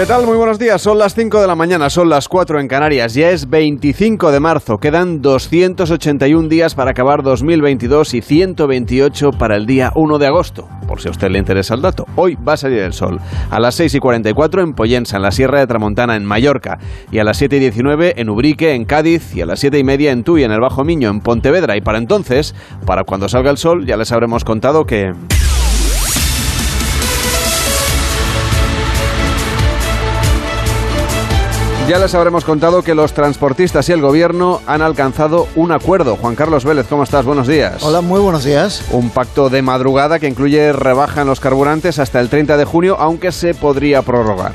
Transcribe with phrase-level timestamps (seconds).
[0.00, 0.24] ¿Qué tal?
[0.24, 0.80] Muy buenos días.
[0.80, 3.12] Son las 5 de la mañana, son las 4 en Canarias.
[3.12, 4.78] Ya es 25 de marzo.
[4.78, 10.66] Quedan 281 días para acabar 2022 y 128 para el día 1 de agosto.
[10.88, 13.20] Por si a usted le interesa el dato, hoy va a salir el sol.
[13.50, 16.78] A las 6 y 44 en Poyensa, en la Sierra de Tramontana, en Mallorca.
[17.12, 19.36] Y a las 7 y 19 en Ubrique, en Cádiz.
[19.36, 21.76] Y a las 7 y media en Tuy, en el Bajo Miño, en Pontevedra.
[21.76, 22.54] Y para entonces,
[22.86, 25.12] para cuando salga el sol, ya les habremos contado que...
[31.90, 36.14] Ya les habremos contado que los transportistas y el gobierno han alcanzado un acuerdo.
[36.14, 37.24] Juan Carlos Vélez, ¿cómo estás?
[37.24, 37.82] Buenos días.
[37.82, 38.84] Hola, muy buenos días.
[38.92, 42.96] Un pacto de madrugada que incluye rebaja en los carburantes hasta el 30 de junio,
[43.00, 44.52] aunque se podría prorrogar.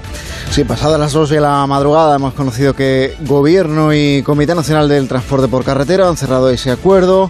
[0.49, 5.09] Sí, pasadas las 2 de la madrugada hemos conocido que Gobierno y Comité Nacional del
[5.09, 7.29] Transporte por Carretera han cerrado ese acuerdo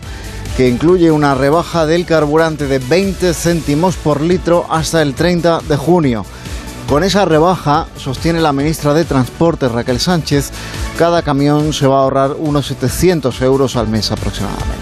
[0.56, 5.78] que incluye una rebaja del carburante de 20 céntimos por litro hasta el 30 de
[5.78, 6.28] junio.
[6.88, 10.52] Con esa rebaja, sostiene la ministra de Transporte Raquel Sánchez,
[11.00, 14.76] cada camión se va a ahorrar unos 700 euros al mes aproximadamente.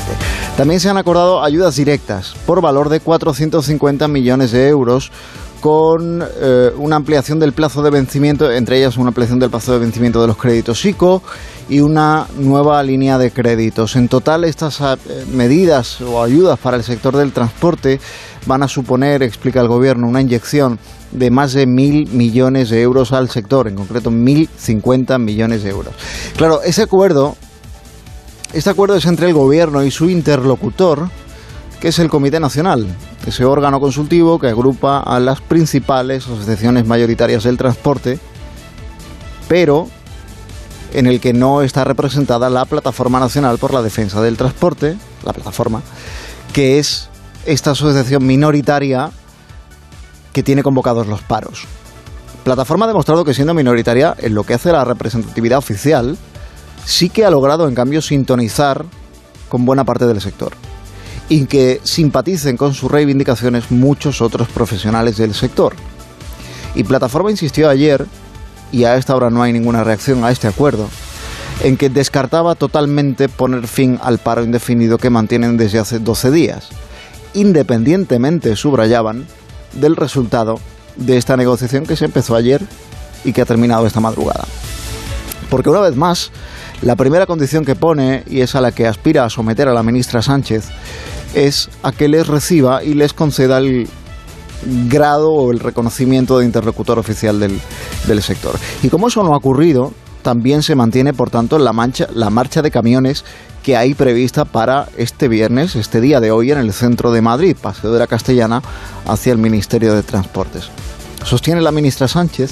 [0.58, 5.12] También se han acordado ayudas directas por valor de 450 millones de euros
[5.64, 9.80] con eh, una ampliación del plazo de vencimiento, entre ellas una ampliación del plazo de
[9.80, 11.24] vencimiento de los créditos ICO
[11.70, 13.96] y una nueva línea de créditos.
[13.96, 14.98] En total, estas eh,
[15.32, 18.02] medidas o ayudas para el sector del transporte
[18.46, 20.80] van a suponer, explica el Gobierno, una inyección
[21.14, 25.70] de más de mil millones de euros al sector, en concreto mil cincuenta millones de
[25.70, 25.94] euros.
[26.36, 27.38] Claro, ese acuerdo,
[28.52, 31.08] este acuerdo es entre el Gobierno y su interlocutor,
[31.84, 32.88] que es el Comité Nacional,
[33.28, 38.20] ese órgano consultivo que agrupa a las principales asociaciones mayoritarias del transporte,
[39.50, 39.90] pero
[40.94, 45.34] en el que no está representada la Plataforma Nacional por la Defensa del Transporte, la
[45.34, 45.82] plataforma,
[46.54, 47.10] que es
[47.46, 49.12] esta asociación minoritaria
[50.32, 51.66] que tiene convocados los paros.
[52.46, 56.18] Plataforma ha demostrado que siendo minoritaria en lo que hace la representatividad oficial,
[56.86, 58.86] sí que ha logrado en cambio sintonizar
[59.50, 60.54] con buena parte del sector
[61.30, 65.76] y que simpaticen con sus reivindicaciones muchos otros profesionales del sector.
[66.76, 68.06] Y Plataforma insistió ayer,
[68.72, 70.90] y a esta hora no hay ninguna reacción a este acuerdo,
[71.62, 76.70] en que descartaba totalmente poner fin al paro indefinido que mantienen desde hace 12 días,
[77.34, 79.26] independientemente, subrayaban,
[79.74, 80.60] del resultado
[80.96, 82.62] de esta negociación que se empezó ayer
[83.24, 84.46] y que ha terminado esta madrugada.
[85.50, 86.32] Porque una vez más,
[86.84, 89.84] la primera condición que pone, y es a la que aspira a someter a la
[89.84, 90.66] ministra Sánchez,
[91.34, 93.88] es a que les reciba y les conceda el
[94.90, 97.58] grado o el reconocimiento de interlocutor oficial del,
[98.06, 98.56] del sector.
[98.82, 102.62] Y como eso no ha ocurrido, también se mantiene, por tanto, la, mancha, la marcha
[102.62, 103.24] de camiones
[103.62, 107.56] que hay prevista para este viernes, este día de hoy, en el centro de Madrid,
[107.60, 108.62] Paseo de la Castellana,
[109.08, 110.70] hacia el Ministerio de Transportes.
[111.24, 112.52] Sostiene la ministra Sánchez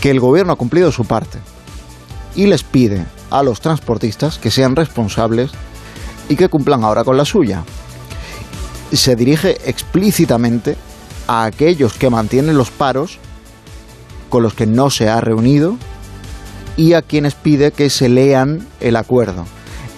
[0.00, 1.38] que el gobierno ha cumplido su parte
[2.34, 5.50] y les pide a los transportistas que sean responsables
[6.28, 7.64] y que cumplan ahora con la suya.
[8.92, 10.76] Se dirige explícitamente
[11.26, 13.18] a aquellos que mantienen los paros
[14.28, 15.76] con los que no se ha reunido
[16.76, 19.46] y a quienes pide que se lean el acuerdo.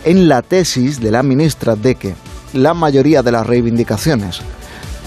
[0.06, 2.14] En la tesis de la ministra de que
[2.54, 4.41] la mayoría de las reivindicaciones,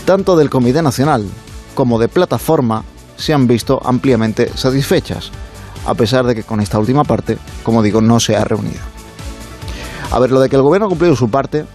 [0.05, 1.25] tanto del Comité Nacional
[1.73, 2.83] como de Plataforma,
[3.17, 5.31] se han visto ampliamente satisfechas,
[5.85, 8.79] a pesar de que con esta última parte, como digo, no se ha reunido.
[10.11, 11.65] A ver, lo de que el gobierno ha cumplido su parte,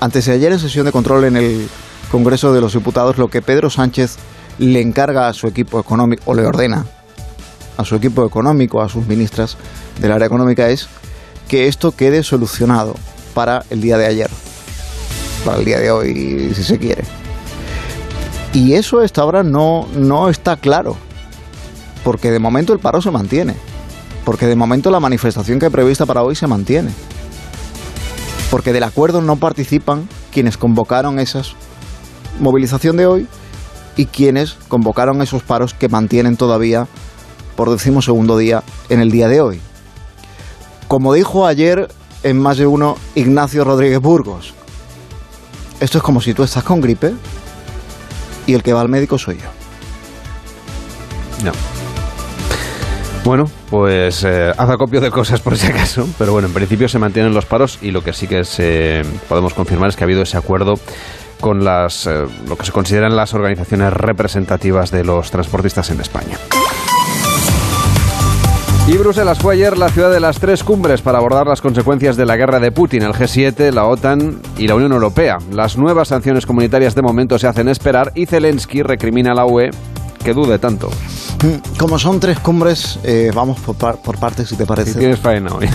[0.00, 1.68] antes de ayer en sesión de control en el
[2.10, 4.16] Congreso de los Diputados, lo que Pedro Sánchez
[4.58, 6.86] le encarga a su equipo económico, o le ordena
[7.76, 9.56] a su equipo económico, a sus ministras
[10.00, 10.88] del área económica, es
[11.48, 12.94] que esto quede solucionado
[13.34, 14.30] para el día de ayer,
[15.44, 17.04] para el día de hoy, si se quiere.
[18.52, 20.96] Y eso hasta ahora no, no está claro,
[22.04, 23.54] porque de momento el paro se mantiene,
[24.24, 26.90] porque de momento la manifestación que prevista para hoy se mantiene,
[28.50, 31.42] porque del acuerdo no participan quienes convocaron esa
[32.40, 33.26] movilización de hoy
[33.96, 36.86] y quienes convocaron esos paros que mantienen todavía
[37.56, 39.60] por decimosegundo día en el día de hoy.
[40.88, 41.88] Como dijo ayer
[42.22, 44.54] en más de uno Ignacio Rodríguez Burgos,
[45.80, 47.12] esto es como si tú estás con gripe
[48.46, 49.48] y el que va al médico soy yo.
[51.44, 51.71] No.
[53.24, 56.98] Bueno, pues eh, haz acopio de cosas por si acaso, pero bueno, en principio se
[56.98, 60.22] mantienen los paros y lo que sí que se, podemos confirmar es que ha habido
[60.22, 60.74] ese acuerdo
[61.40, 66.36] con las, eh, lo que se consideran las organizaciones representativas de los transportistas en España.
[68.88, 72.26] Y Bruselas fue ayer la ciudad de las tres cumbres para abordar las consecuencias de
[72.26, 75.38] la guerra de Putin, el G7, la OTAN y la Unión Europea.
[75.52, 79.70] Las nuevas sanciones comunitarias de momento se hacen esperar y Zelensky recrimina a la UE
[80.22, 80.88] que dude tanto.
[81.42, 84.98] Mm, como son tres cumbres, eh, vamos por, por, partes, si te parece.
[84.98, 85.68] tienes faena hoy.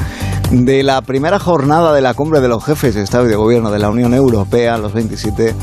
[0.50, 3.70] de la primera jornada de la cumbre de los jefes de Estado y de Gobierno
[3.70, 5.54] de la Unión Europea, los 27,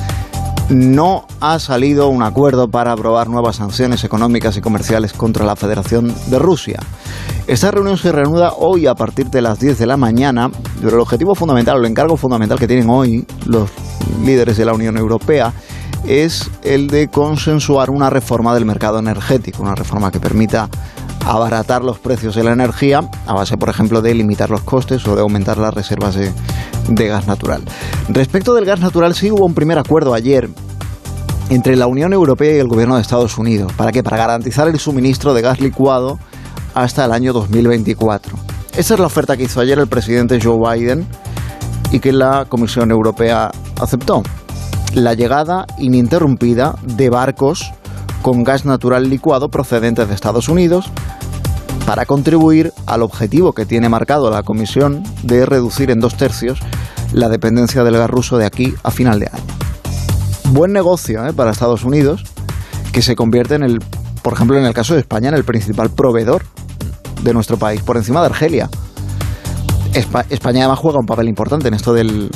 [0.69, 6.13] no ha salido un acuerdo para aprobar nuevas sanciones económicas y comerciales contra la Federación
[6.27, 6.79] de Rusia.
[7.47, 10.49] Esta reunión se reanuda hoy a partir de las 10 de la mañana,
[10.81, 13.69] pero el objetivo fundamental, el encargo fundamental que tienen hoy los
[14.23, 15.53] líderes de la Unión Europea
[16.07, 20.69] es el de consensuar una reforma del mercado energético, una reforma que permita
[21.25, 25.16] abaratar los precios de la energía a base, por ejemplo, de limitar los costes o
[25.16, 27.63] de aumentar las reservas de, gas natural.
[28.10, 30.50] Respecto del gas natural, sí hubo un primer acuerdo ayer
[31.50, 33.74] entre la Unión Europea y el gobierno de Estados Unidos.
[33.74, 34.04] ¿Para qué?
[34.04, 36.19] Para garantizar el suministro de gas licuado
[36.75, 38.38] hasta el año 2024.
[38.78, 41.07] Esa es la oferta que hizo ayer el presidente Joe Biden
[41.92, 43.50] y que la Comisión Europea
[43.80, 44.22] aceptó.
[44.95, 47.74] La llegada ininterrumpida de barcos
[48.21, 50.89] con gas natural licuado procedentes de Estados Unidos
[51.86, 56.59] para contribuir al objetivo que tiene marcado la Comisión de reducir en dos tercios
[57.12, 59.44] la dependencia del gas ruso de aquí a final de año.
[60.51, 61.33] Buen negocio ¿eh?
[61.33, 62.24] para Estados Unidos,
[62.94, 63.80] que se convierte en el,
[64.24, 66.44] por ejemplo, en el caso de España, en el principal proveedor
[67.21, 68.69] de nuestro país, por encima de Argelia.
[69.94, 72.30] España además juega un papel importante en esto del,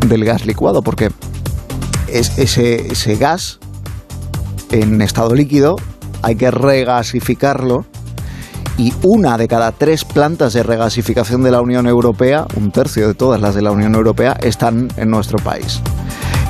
[0.00, 1.10] gas licuado, porque
[2.12, 3.58] es, ese, ese gas
[4.70, 5.76] en estado líquido,
[6.22, 7.84] hay que regasificarlo
[8.78, 13.14] y una de cada tres plantas de regasificación de la Unión Europea, un tercio de
[13.14, 15.80] todas las de la Unión Europea, están en nuestro país.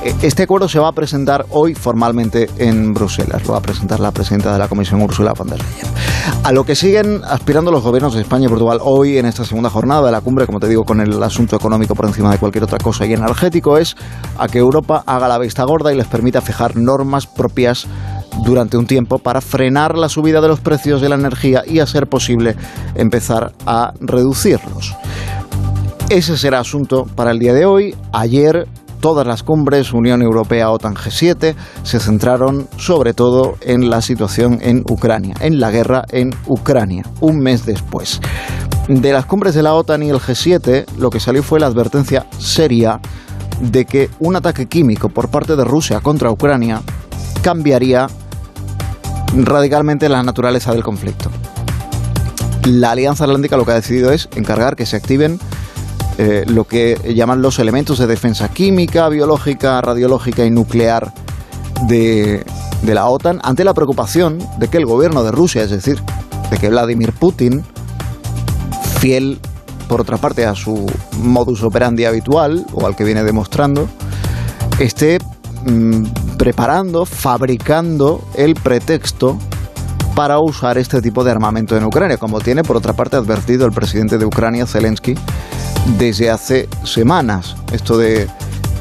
[0.05, 3.47] Este acuerdo se va a presentar hoy formalmente en Bruselas.
[3.47, 5.87] Lo va a presentar la presidenta de la Comisión, Ursula von der Leyen.
[6.43, 9.71] A lo que siguen aspirando los gobiernos de España y Portugal hoy en esta segunda
[9.71, 12.65] jornada de la cumbre, como te digo, con el asunto económico por encima de cualquier
[12.65, 13.97] otra cosa y energético, es
[14.39, 17.87] a que Europa haga la vista gorda y les permita fijar normas propias
[18.45, 21.87] durante un tiempo para frenar la subida de los precios de la energía y, a
[21.87, 22.57] ser posible,
[22.97, 24.97] empezar a reducirlos.
[26.09, 27.95] Ese será asunto para el día de hoy.
[28.13, 28.67] Ayer
[29.03, 34.85] todas las cumbres Unión Europea, OTAN, G7 se centraron sobre todo en la situación en
[34.89, 38.21] Ucrania, en la guerra en Ucrania, un mes después.
[38.87, 42.27] De las cumbres de la OTAN y el G7, lo que salió fue la advertencia
[42.39, 43.01] seria
[43.61, 46.81] de que un ataque químico por parte de Rusia contra Ucrania
[47.43, 48.07] cambiaría
[49.37, 51.29] radicalmente la naturaleza del conflicto.
[52.67, 55.41] La Alianza Atlántica lo que ha decidido es encargar que se activen
[56.19, 61.13] eh, lo que llaman los elementos de defensa química, biológica, radiológica y nuclear
[61.89, 62.45] de,
[62.85, 66.03] la OTAN ante la preocupación de que el gobierno de Rusia, es decir,
[66.51, 67.65] de que Vladimir Putin,
[68.99, 69.39] fiel
[69.89, 70.87] por otra parte a su
[71.19, 73.89] modus operandi habitual o al que viene demostrando,
[74.79, 75.19] esté
[75.65, 76.07] Mm,
[76.39, 79.39] preparando, fabricando el pretexto
[80.17, 83.73] para usar este tipo de armamento en Ucrania, como tiene por otra parte advertido el
[83.73, 85.15] presidente de Ucrania, Zelensky,
[85.99, 87.57] desde hace semanas.
[87.73, 88.29] Esto de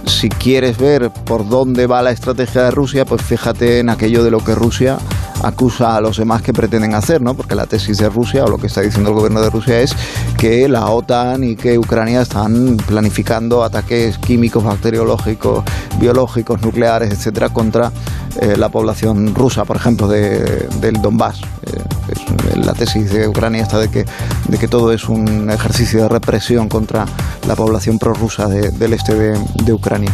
[0.05, 4.31] si quieres ver por dónde va la estrategia de Rusia, pues fíjate en aquello de
[4.31, 4.97] lo que Rusia
[5.43, 7.33] acusa a los demás que pretenden hacer, ¿no?
[7.33, 9.95] Porque la tesis de Rusia o lo que está diciendo el gobierno de Rusia es
[10.37, 15.63] que la OTAN y que Ucrania están planificando ataques químicos, bacteriológicos,
[15.99, 17.91] biológicos, nucleares, etcétera, contra
[18.39, 21.41] eh, la población rusa, por ejemplo, de, del Donbass.
[21.41, 24.05] Eh, la tesis de Ucrania está de que,
[24.47, 27.05] de que todo es un ejercicio de represión contra
[27.47, 30.13] la población prorrusa del este de, Ucrania.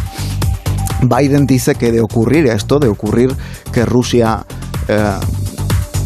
[1.02, 3.34] Biden dice que de ocurrir esto, de ocurrir
[3.72, 4.44] que Rusia
[4.88, 5.18] eh,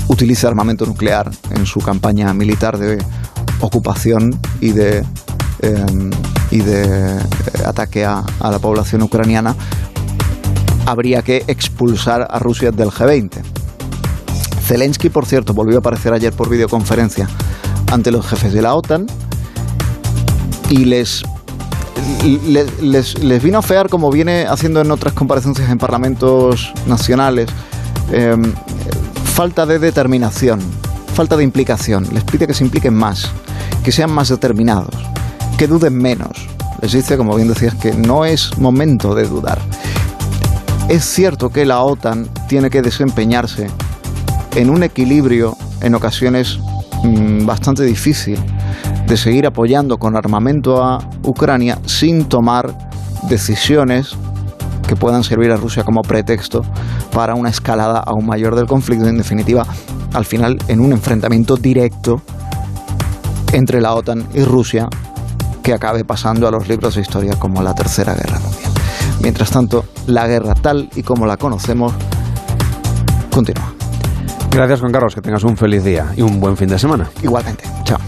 [0.08, 3.02] utilice armamento nuclear en su campaña militar de
[3.60, 5.04] ocupación y de,
[6.50, 7.20] y de
[7.64, 9.54] ataque a la población ucraniana,
[10.86, 13.30] habría que expulsar a Rusia del G20.
[14.64, 17.28] Zelensky, por cierto, volvió a aparecer ayer por videoconferencia
[17.90, 19.06] ante los jefes de la OTAN
[20.70, 21.22] y les,
[22.80, 27.48] les, vino a fear, como viene haciendo en otras comparecencias en parlamentos nacionales,
[28.12, 28.52] em,
[29.24, 30.60] falta de determinación,
[31.14, 32.06] falta de implicación.
[32.12, 33.30] Les pide que se impliquen más,
[33.82, 34.94] que sean más determinados,
[35.58, 36.48] que duden menos.
[36.80, 39.60] Les dice, como bien decías, que no es momento de dudar.
[40.88, 43.68] Es cierto que la OTAN tiene que desempeñarse
[44.54, 46.58] en un equilibrio en ocasiones
[47.04, 48.38] mm, bastante difícil
[49.06, 52.90] de seguir apoyando con armamento a Ucrania sin tomar
[53.28, 54.16] decisiones
[54.92, 56.60] que puedan servir a Rusia como pretexto
[57.14, 59.64] para una escalada aún mayor del conflicto, en definitiva,
[60.12, 62.20] al final en un enfrentamiento directo
[63.54, 64.90] entre la OTAN y Rusia
[65.62, 68.70] que acabe pasando a los libros de historia como la Tercera Guerra Mundial.
[69.22, 71.94] Mientras tanto, la guerra tal y como la conocemos
[73.30, 73.72] continúa.
[74.50, 77.08] Gracias Juan Carlos, que tengas un feliz día y un buen fin de semana.
[77.22, 77.98] Igualmente, chao.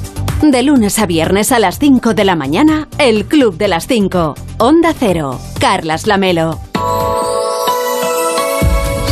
[0.42, 4.34] De lunes a viernes a las 5 de la mañana, el Club de las 5.
[4.58, 5.38] Onda Cero.
[5.60, 6.60] Carlas Lamelo.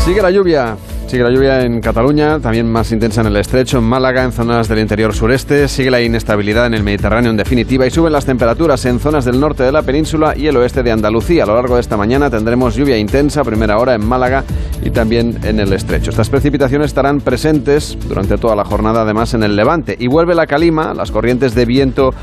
[0.05, 0.77] Sigue la lluvia.
[1.13, 4.67] Sigue la lluvia en Cataluña, también más intensa en el estrecho, en Málaga, en zonas
[4.67, 5.69] del interior sureste.
[5.69, 9.39] Sigue la inestabilidad en el Mediterráneo en definitiva y suben las temperaturas en zonas del
[9.39, 11.43] norte de la península y el oeste de Andalucía.
[11.43, 14.43] A lo largo de esta mañana tendremos lluvia intensa, primera hora en Málaga
[14.83, 16.09] y también en el estrecho.
[16.09, 19.95] Estas precipitaciones estarán presentes durante toda la jornada, además en el levante.
[19.99, 22.15] Y vuelve la calima, las corrientes de viento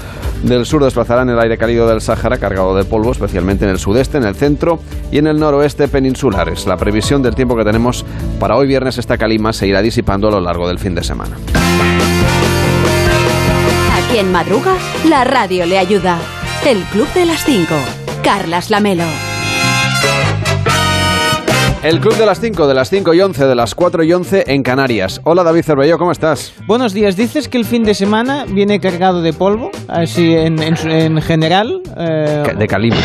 [0.42, 4.18] del sur desplazarán el aire cálido del Sáhara cargado de polvo, especialmente en el sudeste,
[4.18, 4.80] en el centro
[5.12, 6.66] y en el noroeste peninsulares.
[6.66, 8.04] La previsión del tiempo que tenemos
[8.40, 11.38] para hoy viernes esta calima se irá disipando a lo largo del fin de semana.
[13.94, 14.76] Aquí en Madruga,
[15.08, 16.18] la radio le ayuda.
[16.66, 17.76] El Club de las 5.
[18.24, 19.29] Carlas Lamelo.
[21.82, 24.44] El Club de las 5, de las 5 y 11, de las 4 y 11
[24.48, 25.22] en Canarias.
[25.24, 26.54] Hola David Cervello, ¿cómo estás?
[26.68, 30.76] Buenos días, dices que el fin de semana viene cargado de polvo, así en, en,
[30.92, 31.82] en general.
[31.96, 32.44] Eh...
[32.58, 32.98] De calima.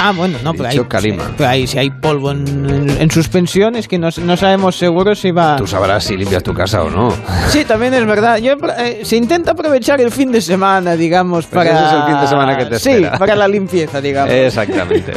[0.00, 1.24] Ah, bueno, no, pero ahí, calima.
[1.36, 5.14] pero ahí si hay polvo en, en, en, suspensión es que no, no, sabemos seguro
[5.14, 5.56] si va...
[5.56, 7.12] Tú sabrás si limpias tu casa o no.
[7.48, 8.38] Sí, también es verdad.
[8.38, 11.76] Yo, eh, se intenta aprovechar el fin de semana, digamos, pues para...
[11.76, 13.12] Ese es el fin de semana que te espera.
[13.12, 14.32] Sí, para la limpieza, digamos.
[14.32, 15.12] Exactamente.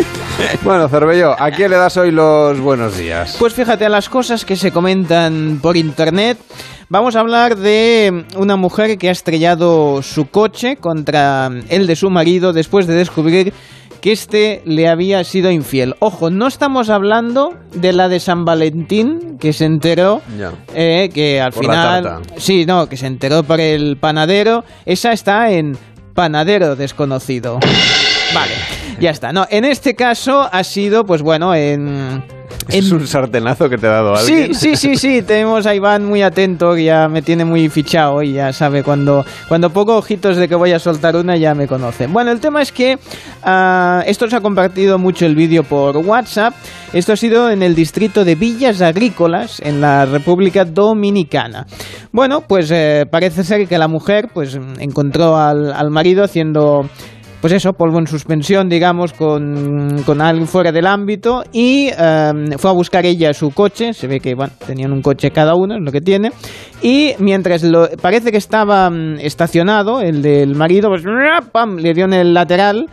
[0.64, 3.36] bueno, Cervello, ¿a quién le das hoy los buenos días?
[3.40, 6.38] Pues fíjate, a las cosas que se comentan por internet...
[6.90, 12.10] Vamos a hablar de una mujer que ha estrellado su coche contra el de su
[12.10, 13.54] marido después de descubrir
[14.02, 15.96] que este le había sido infiel.
[16.00, 20.22] Ojo, no estamos hablando de la de San Valentín, que se enteró,
[20.76, 22.24] eh, que al por final...
[22.36, 24.66] Sí, no, que se enteró por el panadero.
[24.86, 25.78] Esa está en
[26.14, 27.60] Panadero Desconocido.
[28.34, 28.54] Vale,
[29.00, 29.32] ya está.
[29.32, 32.41] No, en este caso ha sido, pues bueno, en...
[32.70, 34.54] Es un sartenazo que te ha dado alguien.
[34.56, 35.22] Sí, sí, sí, sí.
[35.28, 39.26] Tenemos a Iván muy atento, que ya me tiene muy fichado y ya sabe cuando,
[39.48, 42.08] cuando pongo ojitos de que voy a soltar una, ya me conoce.
[42.08, 46.54] Bueno, el tema es que uh, esto se ha compartido mucho el vídeo por WhatsApp.
[46.94, 51.66] Esto ha sido en el distrito de Villas Agrícolas, en la República Dominicana.
[52.12, 56.90] Bueno, pues eh, parece ser que la mujer pues encontró al, al marido haciendo
[57.42, 62.70] pues eso, polvo en suspensión, digamos, con, con alguien fuera del ámbito y eh, fue
[62.70, 65.82] a buscar ella su coche, se ve que, bueno, tenían un coche cada uno, es
[65.82, 66.32] lo que tiene,
[66.84, 71.04] y mientras lo, parece que estaba estacionado, el del marido, pues,
[71.52, 72.86] ¡pam!, le dio en el lateral,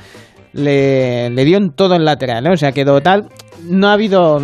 [0.54, 2.52] le, le dio en todo el lateral, ¿eh?
[2.52, 3.28] o sea, quedó tal
[3.64, 4.40] no ha habido,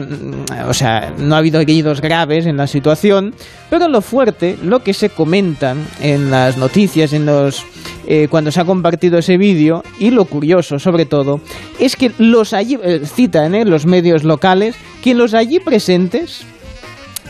[0.69, 3.35] o sea, no ha habido heridos graves en la situación,
[3.71, 7.65] pero lo fuerte, lo que se comenta en las noticias, en los
[8.07, 11.41] eh, cuando se ha compartido ese vídeo y lo curioso, sobre todo,
[11.79, 16.45] es que los allí eh, citan eh, los medios locales que los allí presentes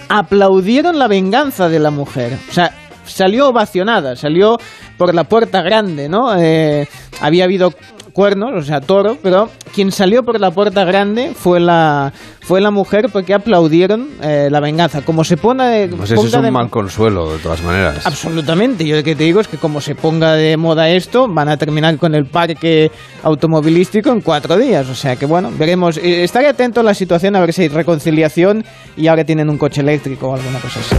[0.08, 2.72] aplaudieron la venganza de la mujer, o sea,
[3.06, 4.58] salió ovacionada, salió
[4.96, 6.36] por la puerta grande, ¿no?
[6.36, 6.88] Eh,
[7.20, 7.72] había habido
[8.14, 12.70] cuernos, o sea, toro, pero quien salió por la puerta grande fue la fue la
[12.70, 15.02] mujer porque aplaudieron eh, la venganza.
[15.02, 16.50] Como se pone pues eso es un de...
[16.50, 18.06] mal consuelo, de todas maneras.
[18.06, 18.86] Absolutamente.
[18.86, 21.56] Yo lo que te digo es que como se ponga de moda esto, van a
[21.56, 22.90] terminar con el parque
[23.22, 24.88] automovilístico en cuatro días.
[24.88, 25.96] O sea que bueno, veremos.
[25.96, 28.64] Estaré atento a la situación a ver si hay reconciliación
[28.96, 30.94] y ahora tienen un coche eléctrico o alguna cosa así.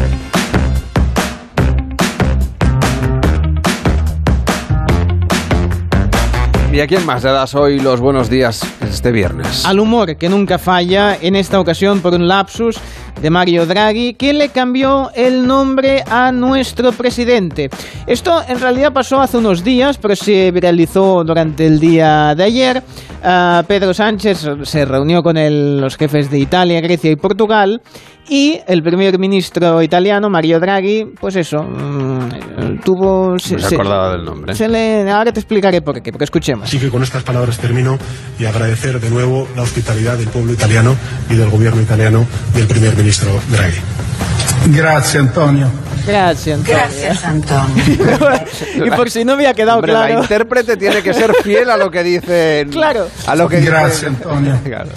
[6.75, 9.65] ¿Y a quién más le das hoy los buenos días este viernes?
[9.65, 12.77] Al humor, que nunca falla, en esta ocasión por un lapsus
[13.21, 17.69] de Mario Draghi, que le cambió el nombre a nuestro presidente.
[18.07, 22.83] Esto en realidad pasó hace unos días, pero se viralizó durante el día de ayer.
[23.23, 27.81] Uh, Pedro Sánchez se reunió con el, los jefes de Italia, Grecia y Portugal.
[28.27, 33.33] Y el primer ministro italiano, Mario Draghi, pues eso, mmm, tuvo...
[33.33, 34.55] No se, se, acordaba del nombre.
[34.55, 36.67] Se le, ahora te explicaré por qué, porque escuchemos.
[36.67, 37.97] Así que con estas palabras termino
[38.39, 40.95] y agradecer de nuevo la hospitalidad del pueblo italiano
[41.29, 43.79] y del gobierno italiano y del primer ministro Draghi.
[44.67, 45.69] Gracias, Antonio.
[46.07, 46.81] Gracias, Antonio.
[46.81, 47.83] Gracias, Antonio.
[48.85, 50.13] y por si no había quedado Hombre, claro.
[50.13, 52.65] La intérprete tiene que ser fiel a lo que dice.
[52.71, 53.07] Claro.
[53.27, 54.07] A lo que Gracias, dice.
[54.07, 54.59] Antonio.
[54.63, 54.89] Claro.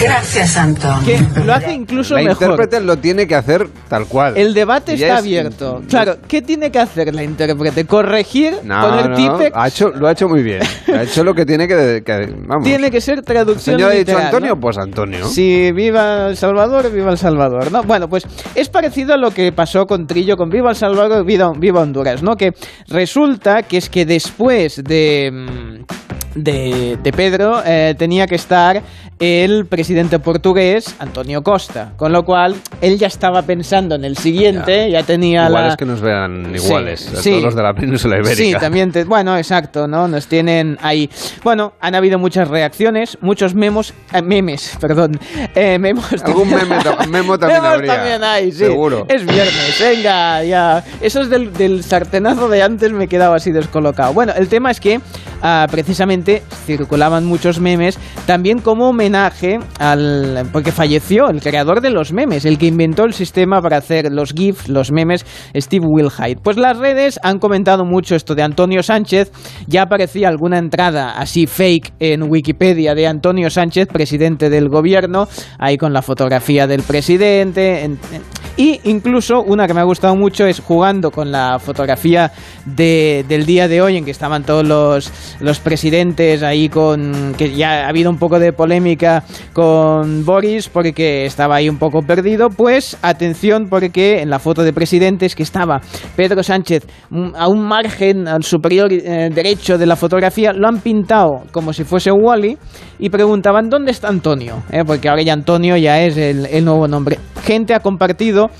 [0.00, 1.04] Gracias, Antonio.
[1.04, 2.42] Que lo hace incluso la mejor.
[2.42, 4.34] intérprete lo tiene que hacer tal cual.
[4.36, 5.82] El debate Y está es- abierto.
[5.88, 7.84] Claro, ¿qué tiene que hacer la intérprete?
[7.84, 8.54] ¿Corregir?
[8.64, 9.52] No, ¿Poner no, tipex?
[9.54, 10.60] ha hecho, lo ha hecho muy bien.
[10.94, 12.02] Ha hecho lo que tiene que.
[12.04, 12.64] que- vamos.
[12.64, 14.60] Tiene que ser traducción señor ha dicho Antonio, ¿no?
[14.60, 15.26] pues Antonio.
[15.28, 17.82] Sí, viva El Salvador, viva El Salvador, ¿no?
[17.82, 21.52] Bueno, pues es parecido a lo que pasó con Trillo con Viva El Salvador, viva,
[21.56, 22.36] viva Honduras, ¿no?
[22.36, 22.52] Que
[22.88, 26.09] resulta que es que después de, mm,
[26.42, 28.82] de, de Pedro, eh, tenía que estar
[29.18, 31.92] el presidente portugués, Antonio Costa.
[31.96, 35.68] Con lo cual, él ya estaba pensando en el siguiente, ya, tenía Igual la...
[35.70, 37.30] es que nos vean iguales, Sí, a sí.
[37.30, 38.34] todos los de la península ibérica.
[38.36, 38.90] Sí, también.
[38.92, 40.08] te- bueno, exacto, ¿no?
[40.08, 41.10] Nos tienen ahí.
[41.44, 45.20] Bueno, han habido muchas reacciones, muchos memos, eh, memes, perdón,
[45.54, 46.06] eh, memos.
[46.24, 46.76] Algún meme
[47.10, 48.58] memo también Memos habría, también hay, sí.
[48.58, 49.04] seguro.
[49.08, 50.82] Es viernes, venga, ya.
[51.02, 54.14] Eso es del, del sartenazo de antes me quedaba así descolocado.
[54.14, 55.00] Bueno, el tema es que
[55.42, 62.12] ah, precisamente circulaban muchos memes también como homenaje al porque falleció el creador de los
[62.12, 66.40] memes, el que inventó el sistema para hacer los GIFs, los memes, Steve Wilhite.
[66.42, 69.30] Pues las redes han comentado mucho esto de Antonio Sánchez.
[69.66, 75.28] Ya aparecía alguna entrada así fake en Wikipedia de Antonio Sánchez, presidente del gobierno,
[75.58, 77.82] ahí con la fotografía del presidente.
[77.84, 82.30] en- en- y incluso una que me ha gustado mucho es jugando con la fotografía
[82.64, 87.34] de- del día de hoy en que estaban todos los, los presidentes ahí con...
[87.36, 92.02] que ya ha habido un poco de polémica con Boris porque estaba ahí un poco
[92.02, 92.48] perdido.
[92.50, 95.80] Pues atención porque en la foto de presidentes que estaba
[96.16, 100.80] Pedro Sánchez mm, a un margen al superior eh, derecho de la fotografía lo han
[100.80, 102.56] pintado como si fuese Wally
[103.00, 104.62] y preguntaban ¿dónde está Antonio?
[104.70, 107.18] Eh, porque ahora ya Antonio ya es el, el nuevo nombre.
[107.42, 108.50] Gente ha compartido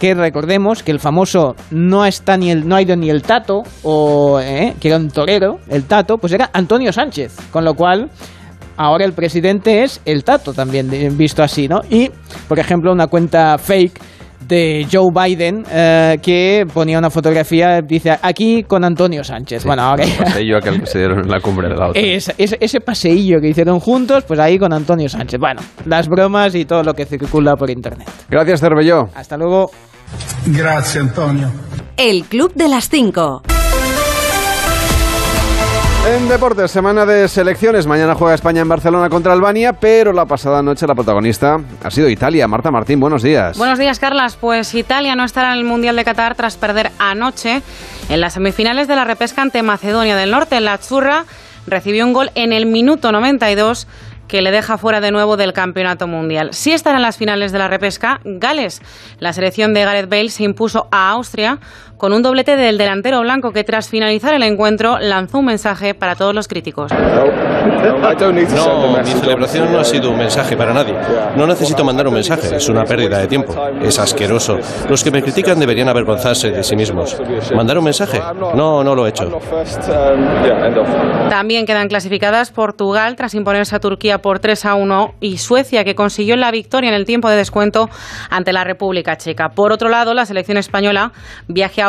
[0.00, 3.64] que recordemos que el famoso no está ni el no ha ido ni el Tato
[3.82, 8.08] o eh, que era un torero, el Tato, pues era Antonio Sánchez, con lo cual
[8.78, 11.82] ahora el presidente es el Tato también visto así, ¿no?
[11.90, 12.10] Y
[12.48, 14.00] por ejemplo una cuenta fake
[14.46, 19.64] de Joe Biden eh, que ponía una fotografía dice aquí con Antonio Sánchez.
[19.64, 22.02] Bueno, ahora que se dieron en la cumbre de la OTAN.
[22.04, 25.38] ese, paseillo que hicieron juntos, pues ahí con Antonio Sánchez.
[25.38, 28.08] Bueno, las bromas y todo lo que circula por internet.
[28.28, 29.08] Gracias, Cervelló.
[29.14, 29.70] Hasta luego.
[30.46, 31.50] Grazie Antonio.
[31.96, 33.42] El Club de las 5.
[36.06, 37.86] En deportes, semana de selecciones.
[37.86, 42.08] Mañana juega España en Barcelona contra Albania, pero la pasada noche la protagonista ha sido
[42.08, 42.48] Italia.
[42.48, 43.58] Marta Martín, buenos días.
[43.58, 44.36] Buenos días, Carlas.
[44.36, 47.60] Pues Italia no estará en el Mundial de Qatar tras perder anoche
[48.08, 50.58] en las semifinales de la repesca ante Macedonia del Norte.
[50.60, 51.26] La Churra
[51.66, 53.86] recibió un gol en el minuto 92
[54.30, 56.50] que le deja fuera de nuevo del campeonato mundial.
[56.52, 58.80] Sí estará en las finales de la repesca Gales.
[59.18, 61.58] La selección de Gareth Bale se impuso a Austria
[62.00, 66.14] con un doblete del delantero blanco que tras finalizar el encuentro lanzó un mensaje para
[66.14, 66.90] todos los críticos.
[66.90, 68.32] No,
[69.02, 70.94] mi celebración no ha sido un mensaje para nadie.
[71.36, 73.54] No necesito mandar un mensaje, es una pérdida de tiempo.
[73.82, 74.58] Es asqueroso.
[74.88, 77.20] Los que me critican deberían avergonzarse de sí mismos.
[77.54, 78.18] ¿Mandar un mensaje?
[78.54, 79.38] No, no lo he hecho.
[81.28, 85.94] También quedan clasificadas Portugal tras imponerse a Turquía por 3 a 1 y Suecia que
[85.94, 87.90] consiguió la victoria en el tiempo de descuento
[88.30, 89.50] ante la República Checa.
[89.50, 91.12] Por otro lado, la selección española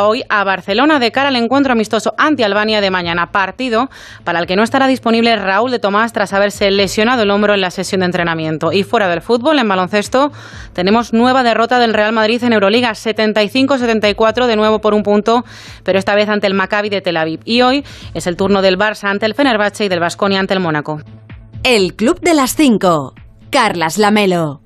[0.05, 3.89] hoy a Barcelona de cara al encuentro amistoso ante Albania de mañana, partido
[4.23, 7.61] para el que no estará disponible Raúl de Tomás tras haberse lesionado el hombro en
[7.61, 8.71] la sesión de entrenamiento.
[8.71, 10.31] Y fuera del fútbol, en baloncesto,
[10.73, 15.43] tenemos nueva derrota del Real Madrid en Euroliga, 75-74 de nuevo por un punto,
[15.83, 17.41] pero esta vez ante el Maccabi de Tel Aviv.
[17.45, 17.83] Y hoy
[18.13, 21.01] es el turno del Barça ante el Fenerbahce y del Baskonia ante el Mónaco.
[21.63, 23.13] El Club de las 5.
[23.51, 24.60] Carlas Lamelo.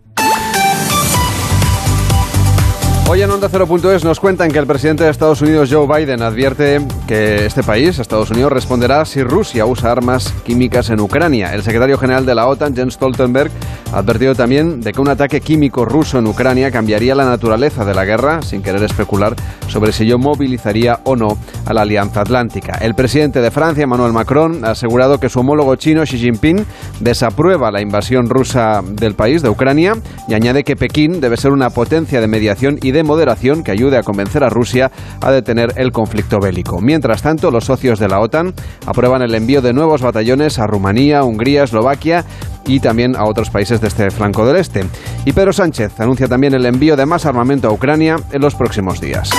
[3.07, 6.81] Hoy en Onda 0.es nos cuentan que el presidente de Estados Unidos, Joe Biden, advierte
[7.07, 11.53] que este país, Estados Unidos, responderá si Rusia usa armas químicas en Ucrania.
[11.53, 13.51] El secretario general de la OTAN, Jens Stoltenberg,
[13.93, 17.93] ha advertido también de que un ataque químico ruso en Ucrania cambiaría la naturaleza de
[17.93, 19.35] la guerra, sin querer especular
[19.67, 22.79] sobre si ello movilizaría o no a la Alianza Atlántica.
[22.81, 26.65] El presidente de Francia, Emmanuel Macron, ha asegurado que su homólogo chino, Xi Jinping,
[26.99, 29.93] desaprueba la invasión rusa del país, de Ucrania,
[30.27, 33.97] y añade que Pekín debe ser una potencia de mediación y de moderación que ayude
[33.97, 34.89] a convencer a Rusia
[35.21, 36.79] a detener el conflicto bélico.
[36.81, 38.53] Mientras tanto, los socios de la OTAN
[38.87, 42.23] aprueban el envío de nuevos batallones a Rumanía, Hungría, Eslovaquia
[42.65, 44.85] y también a otros países de este flanco del este.
[45.25, 49.01] Y Pedro Sánchez anuncia también el envío de más armamento a Ucrania en los próximos
[49.01, 49.29] días.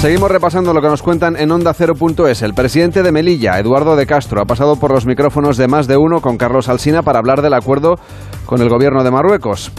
[0.00, 2.40] Seguimos repasando lo que nos cuentan en Onda 0.es.
[2.40, 5.98] El presidente de Melilla, Eduardo de Castro, ha pasado por los micrófonos de más de
[5.98, 7.96] uno con Carlos Alsina para hablar del acuerdo
[8.46, 9.70] con el gobierno de Marruecos.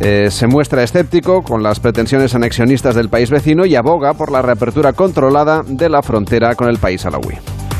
[0.00, 4.42] Eh, se muestra escéptico con las pretensiones anexionistas del país vecino y aboga por la
[4.42, 7.36] reapertura controlada de la frontera con el país alawí.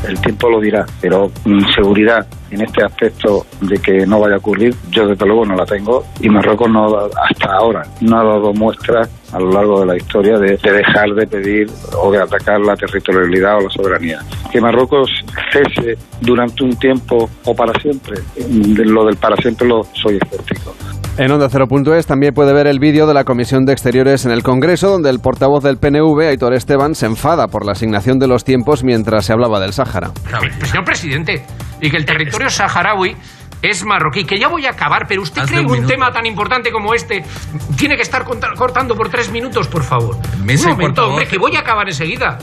[0.07, 4.37] El tiempo lo dirá, pero mm, seguridad en este aspecto de que no vaya a
[4.37, 8.53] ocurrir, yo desde luego no la tengo y Marruecos no, hasta ahora no ha dado
[8.53, 11.67] muestras a lo largo de la historia de, de dejar de pedir
[12.01, 14.19] o de atacar la territorialidad o la soberanía.
[14.51, 15.09] Que Marruecos
[15.51, 20.75] cese durante un tiempo o para siempre, de lo del para siempre lo soy escéptico.
[21.17, 24.41] En Onda 0.es también puede ver el vídeo de la Comisión de Exteriores en el
[24.41, 28.45] Congreso, donde el portavoz del PNV, Aitor Esteban, se enfada por la asignación de los
[28.45, 30.11] tiempos mientras se hablaba del Sáhara.
[30.63, 31.43] Señor presidente,
[31.81, 33.17] y que el territorio saharaui
[33.61, 36.25] es marroquí, que ya voy a acabar, pero ¿usted cree un que un tema tan
[36.25, 37.23] importante como este
[37.77, 40.17] tiene que estar cortando por tres minutos, por favor?
[40.47, 42.37] Y un momento, hombre, que voy a acabar enseguida.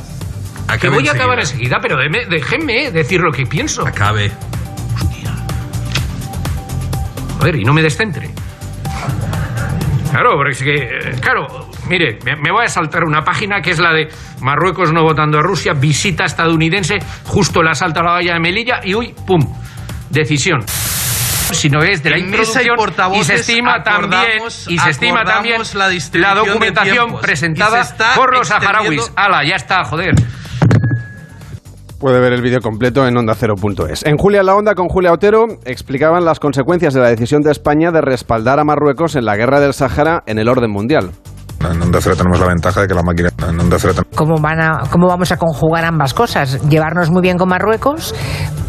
[0.66, 1.78] que Acabe voy a acabar enseguida.
[1.80, 1.96] pero
[2.28, 3.86] déjenme decir lo que pienso.
[3.86, 4.30] Acabe.
[7.38, 8.30] Joder, y no me descentre.
[10.10, 11.46] Claro, porque es que, eh, claro,
[11.88, 14.08] mire, me, me voy a saltar una página que es la de
[14.40, 18.80] Marruecos no votando a Rusia, visita estadounidense, justo el asalto a la valla de Melilla
[18.82, 19.40] y uy, pum,
[20.10, 20.64] decisión.
[21.52, 22.76] Si no es de la y introducción
[23.14, 25.62] y se estima también y se estima también
[26.14, 29.12] la documentación presentada por los saharauis.
[29.16, 30.14] Ala, ya está, joder.
[31.98, 34.04] Puede ver el vídeo completo en onda0.es.
[34.04, 37.50] En Julia en la Onda con Julia Otero explicaban las consecuencias de la decisión de
[37.50, 41.12] España de respaldar a Marruecos en la guerra del Sáhara en el orden mundial.
[41.72, 43.28] En Onda Cero tenemos la ventaja de que la máquina...
[43.48, 46.60] En Onda Cero ten- ¿Cómo, van a, ¿Cómo vamos a conjugar ambas cosas?
[46.68, 48.14] Llevarnos muy bien con Marruecos,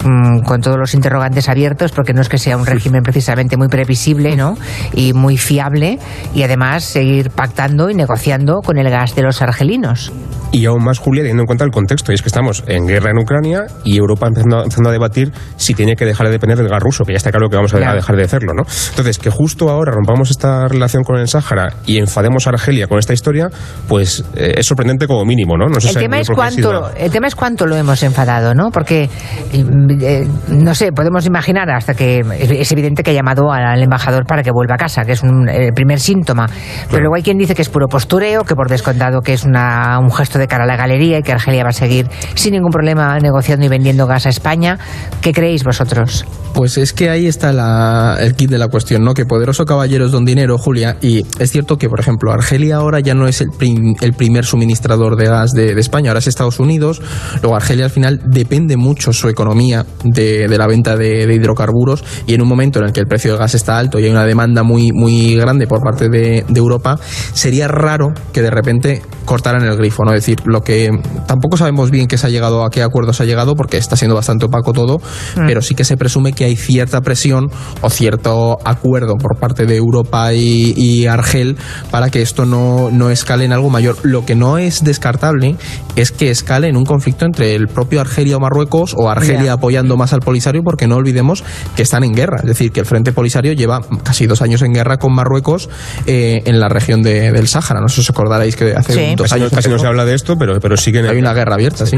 [0.03, 3.67] mm, con todos los interrogantes abiertos, porque no es que sea un régimen precisamente muy
[3.67, 4.55] previsible ¿no?
[4.93, 5.99] y muy fiable,
[6.33, 10.11] y además seguir pactando y negociando con el gas de los argelinos.
[10.51, 13.11] Y aún más, Julia, teniendo en cuenta el contexto, y es que estamos en guerra
[13.11, 16.69] en Ucrania y Europa empezando, empezando a debatir si tiene que dejar de depender del
[16.69, 17.95] gas ruso, que ya está claro que vamos a, Claro.
[17.95, 18.63] dejar de hacerlo, ¿no?
[18.89, 22.97] Entonces, que justo ahora rompamos esta relación con el Sáhara y enfademos a Argelia con
[22.97, 23.49] esta historia,
[23.87, 25.67] pues eh, es sorprendente como mínimo, ¿no?
[25.67, 28.71] No sé El si- tema, es cuánto, el tema es cuánto lo hemos enfadado, ¿no?
[28.71, 29.09] Porque,
[29.53, 34.25] mm, eh, no sé, podemos imaginar hasta que es evidente que ha llamado al embajador
[34.25, 36.47] para que vuelva a casa, que es un eh, primer síntoma.
[36.89, 39.99] Pero luego hay quien dice que es puro postureo, que por descontado que es una,
[39.99, 42.71] un gesto de cara a la galería y que Argelia va a seguir sin ningún
[42.71, 44.77] problema negociando y vendiendo gas a España.
[45.21, 46.25] ¿Qué creéis vosotros?
[46.53, 49.13] Pues es que ahí está el kit de la cuestión, ¿no?
[49.13, 50.97] Que poderoso caballero es don dinero, Julia.
[51.01, 54.45] Y es cierto que, por ejemplo, Argelia ahora ya no es el, prim- el primer
[54.45, 57.01] suministrador de gas de, España, ahora es Estados Unidos.
[57.41, 62.41] Luego Argelia al final depende mucho su economía de, la venta de, hidrocarburos y en
[62.41, 64.63] un momento en el que el precio del gas está alto y hay una demanda
[64.63, 66.99] muy, muy grande por parte de, de Europa,
[67.33, 70.13] sería raro que de repente cortaran el grifo, ¿no?
[70.13, 70.89] Es decir, lo que
[71.27, 73.95] tampoco sabemos bien qué se ha llegado, a qué acuerdo se ha llegado, porque está
[73.95, 74.97] siendo bastante opaco todo,
[75.35, 75.45] Mm.
[75.47, 77.49] pero sí que se presume que hay cierta presión
[77.81, 81.57] o cierto acuerdo por parte de Europa y, y Argel
[81.91, 83.97] para que esto no, no escale en algo mayor.
[84.03, 85.55] Lo que no es descartable
[85.95, 89.53] es que escale en un conflicto entre el propio Argelia o Marruecos o Argelia Ya.
[89.53, 91.43] apoyando más al Polisario, porque no olvidemos
[91.75, 92.37] que están en guerra.
[92.41, 95.69] Es decir, que el Frente Polisario lleva casi dos años en guerra con Marruecos
[96.05, 97.79] eh, en la región de- del Sáhara.
[97.81, 99.15] No sé si os acordaréis que hace Sí.
[99.15, 100.99] dos Casi no, años casi no se habla de esto, pero, pero sí que...
[100.99, 101.97] hay una guerra abierta, sí.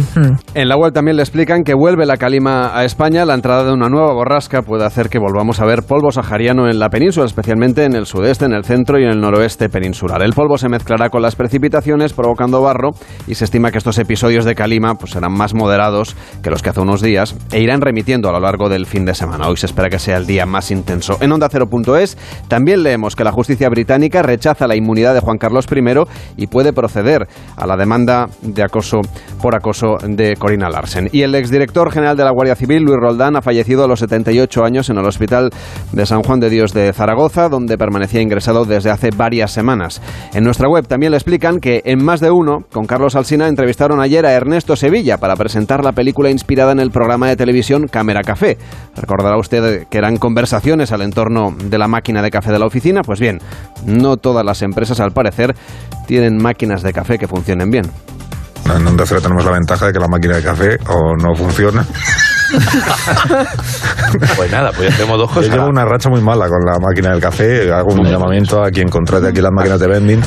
[0.54, 3.26] En la web también le explican que vuelve la calima a España.
[3.26, 6.80] La entrada de una nueva borrasca puede hacer que volvamos a ver polvo sahariano en
[6.80, 10.22] la península, especialmente en el sudeste, en el centro y en el noroeste peninsular.
[10.22, 12.92] El polvo se mezclará con las precipitaciones, provocando barro,
[13.28, 16.70] y se estima que estos episodios de calima pues, serán más moderados que los que
[16.70, 19.48] hace unos días e irán remitiendo a lo largo del fin de semana.
[19.48, 21.18] Hoy se espera que sea el día más intenso.
[21.22, 25.66] En Onda 0.es también leemos que la justicia británica rechaza la inmunidad de Juan Carlos
[25.72, 25.80] I
[26.38, 28.09] y puede proceder a la demanda
[28.42, 28.98] de acoso
[29.42, 31.10] por acoso de Corina Larsen.
[31.12, 34.64] Y el exdirector general de la Guardia Civil, Luis Roldán, ha fallecido a los 78
[34.64, 35.50] años en el Hospital
[35.92, 40.02] de San Juan de Dios de Zaragoza, donde permanecía ingresado desde hace varias semanas.
[40.34, 44.02] En nuestra web también le explican que en más de uno, con Carlos Alsina, entrevistaron
[44.02, 48.22] ayer a Ernesto Sevilla para presentar la película inspirada en el programa de televisión Cámara
[48.22, 48.58] Café.
[48.96, 53.02] Recordará usted que eran conversaciones al entorno de la máquina de café de la oficina.
[53.02, 53.40] Pues bien,
[53.86, 55.56] no todas las empresas, al parecer,
[56.08, 57.86] tienen máquinas de café que funcionen bien.
[58.76, 61.86] En Onda Cero tenemos la ventaja de que la máquina de café o no funciona.
[64.36, 65.52] Pues nada, pues hacemos dos Yo cosas.
[65.54, 67.72] llevo una racha muy mala con la máquina del café.
[67.72, 70.22] Hago un llamamiento a quien contrate aquí las máquinas de vending.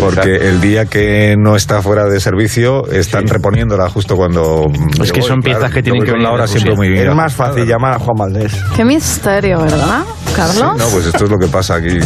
[0.00, 4.66] Porque el día que no está fuera de servicio, están reponiéndola justo cuando.
[5.00, 7.16] Es que son piezas que tienen que venir la hora siempre muy Es bien.
[7.16, 8.52] más fácil llamar a Juan Valdés.
[8.74, 10.02] Qué misterio, ¿verdad,
[10.36, 10.76] Carlos?
[10.78, 11.98] No, pues esto es lo que pasa aquí.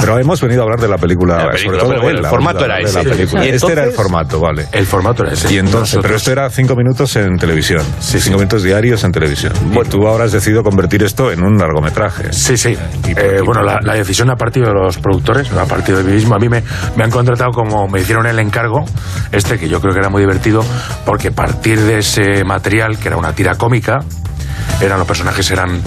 [0.00, 2.26] Pero hemos venido a hablar de la película, La película, sobre todo pero bueno, el
[2.26, 3.02] formato de era la ese.
[3.02, 3.46] película.
[3.46, 4.66] Y este era el entonces- formato, vale.
[4.72, 5.52] El formato era ese.
[5.52, 9.52] Y entonces, pero esto era cinco minutos en televisión, cinco minutos diarios en televisión.
[9.72, 12.32] Y tú ahora has decidido convertir esto en un largometraje.
[12.32, 12.76] Sí, sí.
[13.16, 16.12] Eh, bueno, la, la decisión ha partido de los productores, no ha partido de mí
[16.12, 16.34] mismo.
[16.34, 16.62] A mí me,
[16.96, 18.84] me han contratado como me hicieron el encargo,
[19.32, 20.64] este que yo creo que era muy divertido,
[21.04, 23.98] porque partir de ese material, que era una tira cómica,
[24.80, 25.80] eran los personajes eran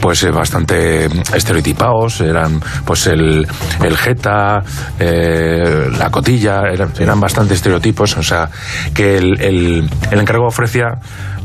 [0.00, 3.46] pues eh, bastante estereotipados, eran pues el,
[3.82, 4.62] el jeta,
[4.98, 8.48] eh, la cotilla, eran, eran bastante estereotipos, o sea
[8.94, 10.98] que el, el, el encargo ofrecía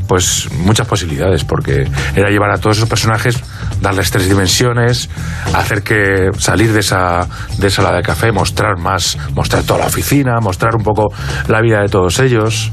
[0.06, 3.42] pues muchas posibilidades, porque era llevar a todos esos personajes,
[3.80, 5.08] darles tres dimensiones,
[5.54, 7.26] hacer que salir de esa
[7.58, 11.12] de sala de café, mostrar más, mostrar toda la oficina, mostrar un poco
[11.48, 12.70] la vida de todos ellos,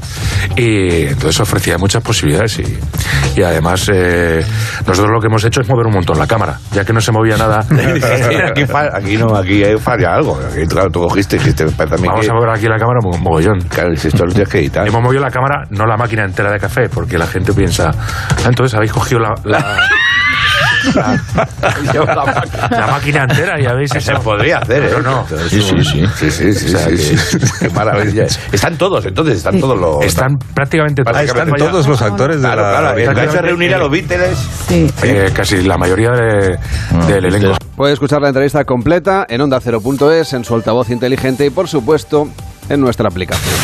[0.56, 2.78] y entonces ofrecía muchas posibilidades y,
[3.36, 4.21] y además eh,
[4.86, 7.12] nosotros lo que hemos hecho es mover un montón la cámara, ya que no se
[7.12, 7.64] movía nada.
[8.94, 10.38] aquí, no, aquí hay- falla algo.
[10.52, 12.98] Aquí, claro, tú cogiste y dijiste, "Espera, también Vamos que- a mover aquí la cámara
[13.02, 13.60] mo- mogollón.
[13.68, 14.86] Claro, si esto lo tienes que editar.
[14.86, 18.48] Hemos movido la cámara, no la máquina entera de café, porque la gente piensa, "Ah,
[18.48, 19.58] entonces habéis cogido la, la,
[20.94, 24.86] la- la máquina entera y habéis Se podría hacer, ¿eh?
[24.90, 25.26] Pero no.
[25.48, 26.04] Sí, sí, sí.
[26.16, 27.38] Sí, sí, sí, O sea, sí, sí.
[27.60, 28.24] Qué maravilla.
[28.52, 30.04] Están todos, entonces, están todos los...
[30.04, 31.20] Están prácticamente todos.
[31.20, 34.38] Están todos ya- los actores de Claro, la- claro, prácticamente- reunir a los Beatles.
[35.02, 36.58] Eh, casi la mayoría de-
[37.06, 37.56] del elenco.
[37.76, 42.28] Puede escuchar la entrevista completa en onda0.es, en su altavoz inteligente y, por supuesto,
[42.68, 43.54] en nuestra aplicación.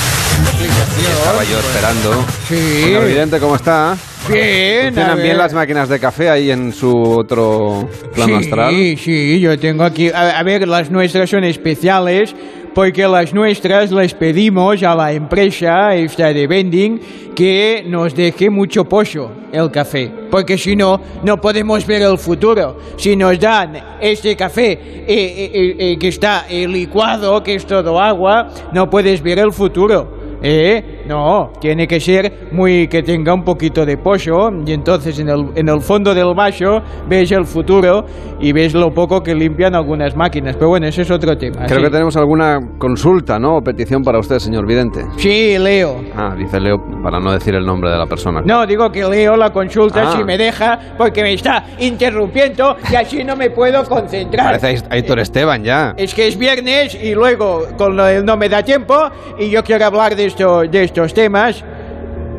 [0.43, 2.25] Estaba yo esperando.
[2.49, 2.83] Sí.
[2.85, 3.97] Señor Vidente, ¿cómo está?
[4.31, 8.71] Bien, ¿Funcionan bien las máquinas de café ahí en su otro plano astral?
[8.75, 10.09] Sí, sí, yo tengo aquí.
[10.11, 12.35] A, a ver, las nuestras son especiales
[12.75, 17.01] porque las nuestras les pedimos a la empresa esta de vending
[17.35, 20.11] que nos deje mucho pollo el café.
[20.31, 22.79] Porque si no, no podemos ver el futuro.
[22.97, 27.65] Si nos dan este café eh, eh, eh, eh, que está eh, licuado, que es
[27.67, 30.18] todo agua, no puedes ver el futuro.
[30.43, 30.98] ¿Eh?
[31.09, 35.47] No, tiene que ser muy que tenga un poquito de pollo y entonces en el,
[35.55, 38.05] en el fondo del vaso ves el futuro
[38.41, 40.57] y ves lo poco que limpian algunas máquinas.
[40.57, 41.65] Pero bueno, ese es otro tema.
[41.67, 41.85] Creo sí.
[41.85, 43.57] que tenemos alguna consulta, ¿no?
[43.57, 45.01] O petición para usted, señor Vidente.
[45.17, 46.03] Sí, Leo.
[46.15, 48.43] Ah, dice Leo para no decir el nombre de la persona.
[48.45, 50.15] No, digo que leo la consulta Ah.
[50.17, 54.59] si me deja porque me está interrumpiendo y así no me puedo concentrar.
[54.61, 55.95] Parece Aitor Esteban ya.
[55.97, 58.95] Es que es viernes y luego con no me da tiempo
[59.39, 61.65] y yo quiero hablar de, esto, de estos temas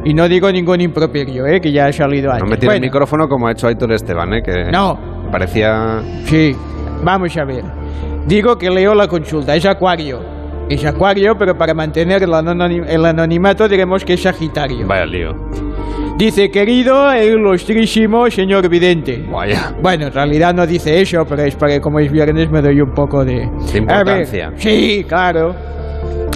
[0.04, 1.60] y no digo ningún improperio, ¿eh?
[1.60, 2.44] que ya ha salido antes.
[2.44, 4.42] No me tiene el Bueno, micrófono como ha hecho Aitor Esteban, ¿eh?
[4.44, 4.98] Que No.
[5.32, 6.02] Parecía...
[6.26, 6.56] Sí,
[7.04, 7.64] vamos a ver.
[8.26, 10.20] Digo que leo la consulta, es Acuario.
[10.70, 14.86] Es Acuario, pero para mantener el, anoni- el anonimato diremos que es Sagitario.
[14.88, 15.36] Vaya lío.
[16.18, 19.26] Dice, querido e ilustrísimo señor vidente.
[19.32, 19.74] Vaya.
[19.82, 22.82] Bueno, en realidad no dice eso, pero es para que como es viernes me doy
[22.82, 23.50] un poco de...
[23.72, 24.50] De importancia.
[24.50, 25.56] Ver, sí, claro.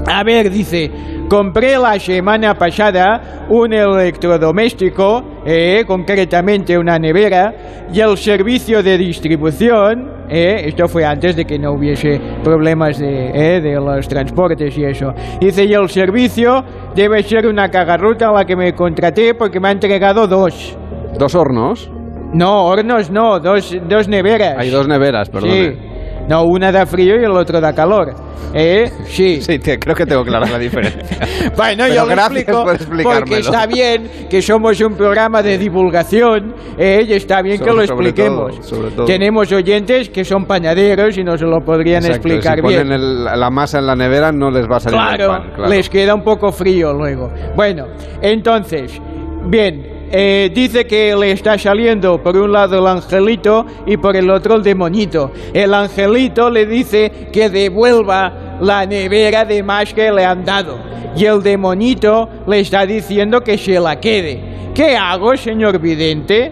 [0.05, 0.91] A ver, dice,
[1.29, 10.25] compré la semana pasada un electrodoméstico, eh, concretamente una nevera, y el servicio de distribución,
[10.29, 14.83] eh, esto fue antes de que no hubiese problemas de, eh, de los transportes y
[14.83, 15.13] eso.
[15.39, 16.63] Dice, y el servicio
[16.95, 20.77] debe ser una cagarruta a la que me contraté porque me ha entregado dos.
[21.17, 21.89] ¿Dos hornos?
[22.33, 24.55] No, hornos no, dos, dos neveras.
[24.57, 25.51] Hay dos neveras, perdón.
[25.51, 25.92] Sí.
[26.27, 28.13] No, una da frío y el otro da calor.
[28.55, 28.91] ¿Eh?
[29.07, 29.41] Sí.
[29.41, 31.03] Sí, te- creo que tengo clara la diferencia.
[31.57, 36.55] Bueno, Pero yo lo explico por porque está bien que somos un programa de divulgación
[36.77, 37.03] ¿eh?
[37.07, 38.55] y está bien que lo sobre expliquemos.
[38.55, 39.05] todo, sobre todo.
[39.05, 42.87] Tenemos oyentes que son panaderos y nos lo podrían Exacto, explicar si bien.
[42.87, 45.51] ponen el- la masa en la nevera no les va a salir el Claro, pan.
[45.55, 45.69] Claro.
[45.69, 47.31] les queda un poco frío luego.
[47.55, 47.87] Bueno,
[48.21, 48.99] entonces,
[49.45, 54.29] bien, eh, dice que le está saliendo por un lado el angelito y por el
[54.29, 55.31] otro el demonito.
[55.51, 60.77] El angelito le dice que devuelva la nevera de más que le han dado.
[61.15, 64.39] Y el demonito le está diciendo que se la quede.
[64.75, 66.51] ¿Qué hago, señor vidente?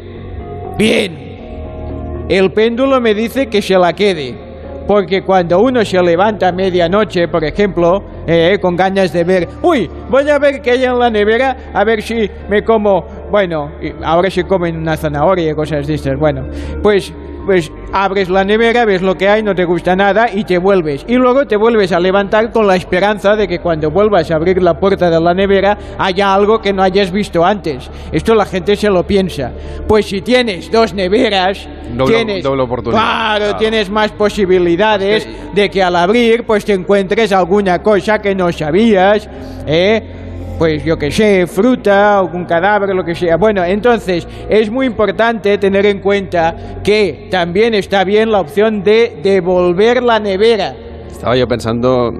[0.75, 4.51] Bien, el péndulo me dice que se la quede.
[4.87, 9.89] Porque cuando uno se levanta a medianoche, por ejemplo, eh, con ganas de ver, uy,
[10.09, 13.91] voy a ver qué hay en la nevera, a ver si me como, bueno, y
[14.03, 16.45] ahora se comen una zanahoria y cosas de estas, bueno,
[16.83, 17.11] pues,
[17.45, 21.03] pues abres la nevera, ves lo que hay, no te gusta nada y te vuelves.
[21.07, 24.61] Y luego te vuelves a levantar con la esperanza de que cuando vuelvas a abrir
[24.61, 27.89] la puerta de la nevera haya algo que no hayas visto antes.
[28.11, 29.51] Esto la gente se lo piensa.
[29.87, 32.43] Pues si tienes dos neveras, Doble- tienes...
[32.43, 33.01] doble oportunidad.
[33.01, 33.57] Claro, Claro.
[33.57, 39.27] tienes más posibilidades de que al abrir pues te encuentres alguna cosa que no sabías,
[39.65, 40.17] ¿eh?
[40.61, 43.35] Pues yo que sé, fruta, algún cadáver, lo que sea.
[43.35, 49.21] Bueno, entonces es muy importante tener en cuenta que también está bien la opción de
[49.23, 50.75] devolver la nevera
[51.07, 52.13] Estaba yo pensando...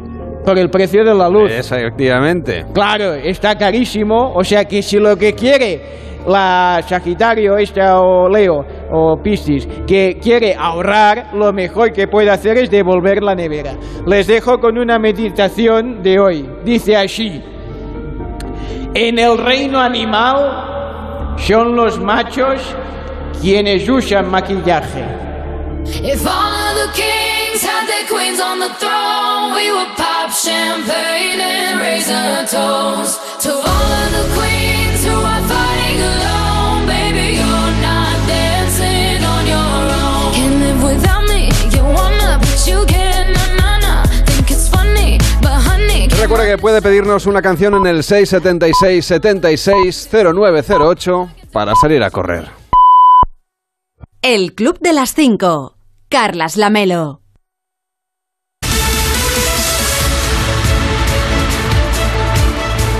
[0.43, 1.51] por el precio de la luz.
[1.51, 2.65] Efectivamente.
[2.73, 5.79] Claro, está carísimo, o sea que si lo que quiere
[6.25, 12.57] la Sagitario, esta o Leo o Piscis, que quiere ahorrar, lo mejor que puede hacer
[12.57, 13.75] es devolver la nevera.
[14.07, 16.49] Les dejo con una meditación de hoy.
[16.65, 17.39] Dice así,
[18.93, 22.61] en el reino animal son los machos
[23.41, 25.05] quienes usan maquillaje.
[25.85, 31.79] If all the kings had their queens on the throne, we would pop champagne and
[31.79, 36.85] raise a toast to all of the queens who are fighting alone.
[36.85, 40.33] Baby, you're not dancing on your own.
[40.33, 41.49] Can't live without me.
[41.75, 43.10] You wanna, but you can't.
[46.21, 52.45] Recuerda que puede pedirnos una canción en el 676 76 0908 para salir a correr.
[54.21, 55.77] El Club de las 5.
[56.09, 57.20] Carlas Lamelo.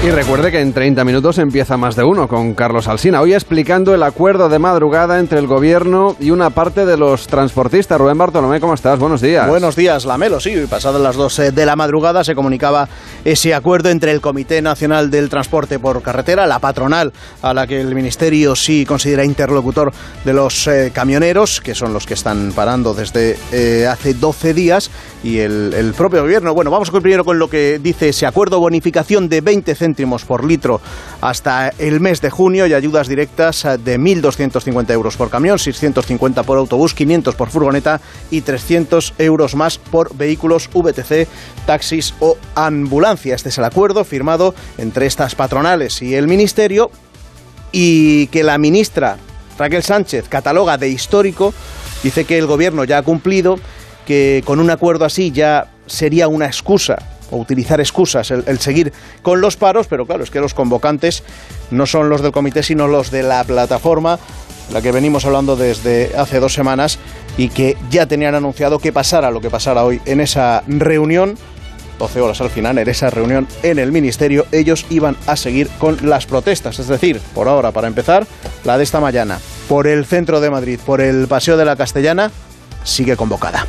[0.04, 3.22] Y recuerde que en 30 minutos empieza más de uno con Carlos Alsina.
[3.22, 8.00] Hoy explicando el acuerdo de madrugada entre el gobierno y una parte de los transportistas.
[8.00, 8.98] Rubén Bartolomé, ¿cómo estás?
[8.98, 9.48] Buenos días.
[9.48, 10.40] Buenos días, Lamelo.
[10.40, 12.90] Sí, pasadas las 12 de la madrugada se comunicaba
[13.24, 17.80] ese acuerdo entre el Comité Nacional del Transporte por Carretera, la patronal a la que
[17.80, 19.94] el Ministerio sí considera interlocutor
[20.26, 24.90] de los eh, camioneros, que son los que están parando desde eh, hace 12 días,
[25.24, 26.56] y el, el propio gobierno.
[26.56, 30.80] Bueno, vamos primero con lo que dice ese acuerdo, bonificación de 20 céntimos por litro
[31.20, 36.58] hasta el mes de junio y ayudas directas de 1.250 euros por camión, 650 por
[36.58, 38.00] autobús, 500 por furgoneta
[38.30, 41.28] y 300 euros más por vehículos VTC,
[41.66, 43.36] taxis o ambulancia.
[43.36, 46.90] Este es el acuerdo firmado entre estas patronales y el Ministerio
[47.74, 49.18] y que la ministra
[49.58, 51.54] Raquel Sánchez cataloga de histórico,
[52.02, 53.60] dice que el gobierno ya ha cumplido,
[54.08, 56.98] que con un acuerdo así ya sería una excusa
[57.32, 61.24] o utilizar excusas el, el, seguir con los paros, pero claro, es que los convocantes
[61.72, 64.20] no son los del comité, sino los de la plataforma,
[64.72, 67.00] la que venimos hablando desde hace dos semanas
[67.38, 71.38] y que ya tenían anunciado que pasara lo que pasara hoy en esa reunión.
[72.00, 75.98] 12 horas al final, en esa reunión en el Ministerio, ellos iban a seguir con
[76.10, 76.80] las protestas.
[76.80, 78.26] Es decir, por ahora, para empezar,
[78.64, 79.40] la de esta mañana,
[79.70, 82.32] por el centro de Madrid, por el Paseo de la Castellana,
[82.84, 83.68] sigue convocada.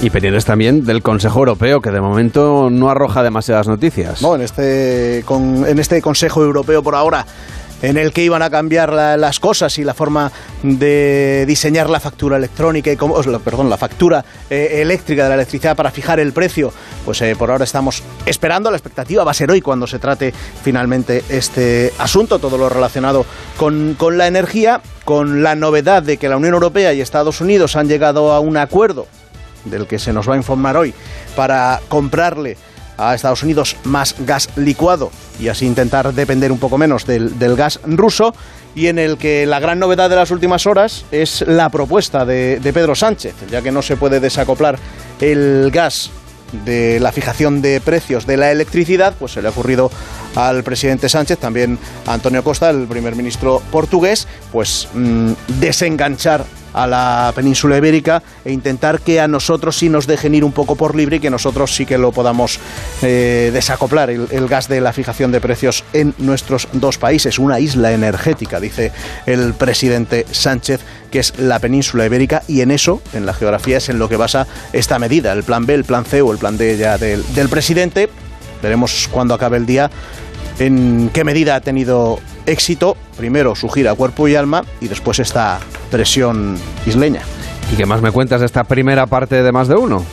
[0.00, 4.22] Y pendientes también del Consejo Europeo, que de momento no arroja demasiadas noticias.
[4.22, 7.26] No, en este, con, en este Consejo Europeo por ahora
[7.82, 10.30] en el que iban a cambiar la, las cosas y la forma
[10.62, 15.76] de diseñar la factura electrónica y cómo, perdón, la factura eh, eléctrica de la electricidad
[15.76, 16.72] para fijar el precio,
[17.04, 18.70] pues eh, por ahora estamos esperando.
[18.70, 20.32] La expectativa va a ser hoy cuando se trate
[20.62, 23.24] finalmente este asunto, todo lo relacionado
[23.56, 27.76] con, con la energía, con la novedad de que la Unión Europea y Estados Unidos
[27.76, 29.06] han llegado a un acuerdo
[29.64, 30.94] del que se nos va a informar hoy
[31.36, 32.56] para comprarle
[32.98, 37.80] a Estados Unidos más gas licuado y así intentar depender un poco menos del, gas
[37.84, 38.34] ruso.
[38.74, 42.60] Y en el que la gran novedad de las últimas horas es la propuesta de,
[42.74, 44.78] Pedro Sánchez, ya que no se puede desacoplar
[45.20, 46.10] el gas
[46.64, 49.90] de la fijación de precios de la electricidad, pues se le ha ocurrido
[50.34, 56.86] al presidente Sánchez, también a Antonio Costa, el primer ministro portugués, pues mmm, desenganchar a
[56.86, 60.94] la península ibérica e intentar que a nosotros sí nos dejen ir un poco por
[60.94, 62.58] libre y que nosotros sí que lo podamos
[63.02, 67.38] eh, desacoplar el, gas de la fijación de precios en nuestros dos países.
[67.38, 68.92] Una isla energética, dice
[69.26, 73.88] el presidente Sánchez, que es la península ibérica y en eso, en la geografía, es
[73.88, 76.56] en lo que basa esta medida, el plan B, el plan C o el plan
[76.56, 78.08] D ya del presidente.
[78.62, 79.90] Veremos cuando acabe el día
[80.58, 85.60] en qué medida ha tenido éxito, primero su gira cuerpo y alma y después esta
[85.90, 87.22] presión isleña.
[87.72, 90.04] ¿Y qué más me cuentas de esta primera parte de más de uno?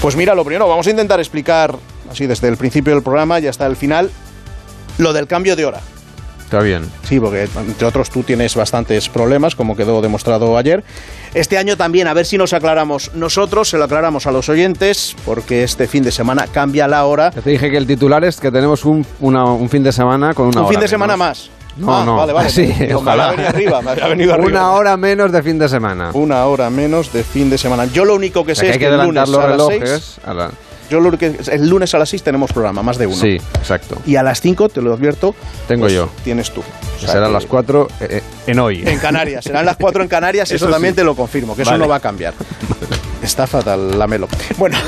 [0.00, 1.76] Pues mira, lo primero, vamos a intentar explicar,
[2.10, 4.10] así desde el principio del programa y hasta el final,
[4.98, 5.80] lo del cambio de hora.
[6.50, 6.82] Está bien.
[7.04, 10.82] Sí, porque entre otros tú tienes bastantes problemas, como quedó demostrado ayer.
[11.32, 15.14] Este año también, a ver si nos aclaramos nosotros, se lo aclaramos a los oyentes,
[15.24, 17.30] porque este fin de semana cambia la hora.
[17.30, 20.48] Te dije que el titular es que tenemos un, una, un fin de semana con
[20.48, 21.50] una Un hora fin de semana más.
[21.76, 22.16] No, ah, no.
[22.16, 22.48] Vale, vale.
[22.50, 23.28] Sí, ojalá.
[23.28, 24.48] arriba, me venido arriba.
[24.48, 26.10] Una hora menos de fin de semana.
[26.14, 27.84] Una hora menos de fin de semana.
[27.84, 29.38] Yo lo único que O sea, sé que hay es que que el lunes los
[29.38, 29.88] a las relojes.
[30.16, 30.50] 6, a la-
[30.90, 33.16] yo lo que el lunes a las 6 tenemos programa, más de uno.
[33.16, 33.96] Sí, exacto.
[34.06, 35.34] Y a las 5, te lo advierto,
[35.68, 36.10] Tengo pues, yo.
[36.24, 36.60] tienes tú.
[36.60, 37.88] O sea Serán las 4
[38.46, 38.82] en hoy.
[38.84, 40.96] En Canarias, serán las 4 en Canarias, eso, Eso también sí.
[40.96, 42.34] te lo confirmo, que eso no va a cambiar.
[43.22, 44.28] Está fatal la melo.
[44.56, 44.78] Bueno,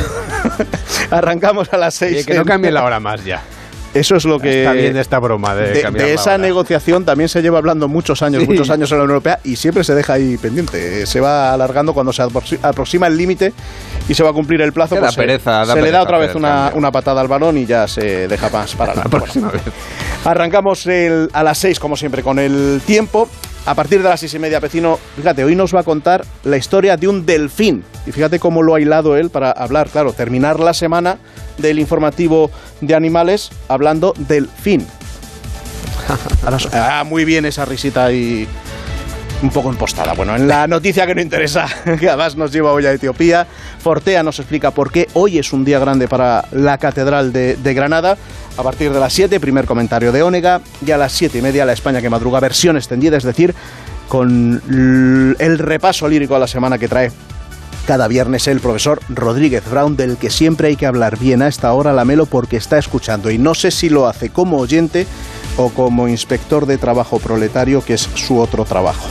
[1.11, 2.13] arrancamos a las 6.
[2.13, 3.43] Oye, que no cambie la hora más ya.
[3.95, 4.61] Eso es lo que...
[4.63, 8.23] Está bien esta broma de, de, de la esa negociación también se lleva hablando muchos
[8.23, 8.49] años, Sí.
[8.49, 11.05] muchos años en la Unión Europea y siempre se deja ahí pendiente.
[11.07, 13.53] Se va alargando cuando se aproxi- aproxima el límite
[14.09, 14.97] y se va a cumplir el plazo.
[14.97, 17.87] Pues se- pereza, da se le da otra vez una, patada al balón y ya
[17.87, 19.63] se deja más para la La próxima vez.
[20.25, 23.29] Arrancamos el- a las 6, como siempre, con el tiempo.
[23.65, 26.57] A partir de las seis y media, Pecino, fíjate, hoy nos va a contar la
[26.57, 27.85] historia de un delfín.
[28.09, 31.19] Y fíjate cómo lo ha hilado él para hablar, claro, terminar la semana
[31.59, 32.51] del informativo
[32.83, 34.87] de animales hablando del fin.
[36.73, 38.47] Ah, muy bien esa risita y
[39.43, 40.13] un poco impostada.
[40.13, 41.67] Bueno, en la noticia que no interesa,
[42.01, 43.47] que además nos lleva hoy a Etiopía,
[43.79, 47.75] Fortea nos explica por qué hoy es un día grande para la Catedral de, de
[47.75, 48.19] Granada.
[48.57, 51.65] A partir de las 7, primer comentario de Ónega, y a las 7 y media,
[51.65, 53.55] la España que madruga, versión extendida, es decir,
[54.09, 57.11] con el repaso lírico a la semana que trae
[57.87, 61.73] cada viernes el profesor Rodríguez Brown, del que siempre hay que hablar bien a esta
[61.73, 63.31] hora, Lamelo, porque está escuchando.
[63.31, 65.07] Y no sé si lo hace como oyente
[65.57, 69.07] o como inspector de trabajo proletario, que es su otro trabajo.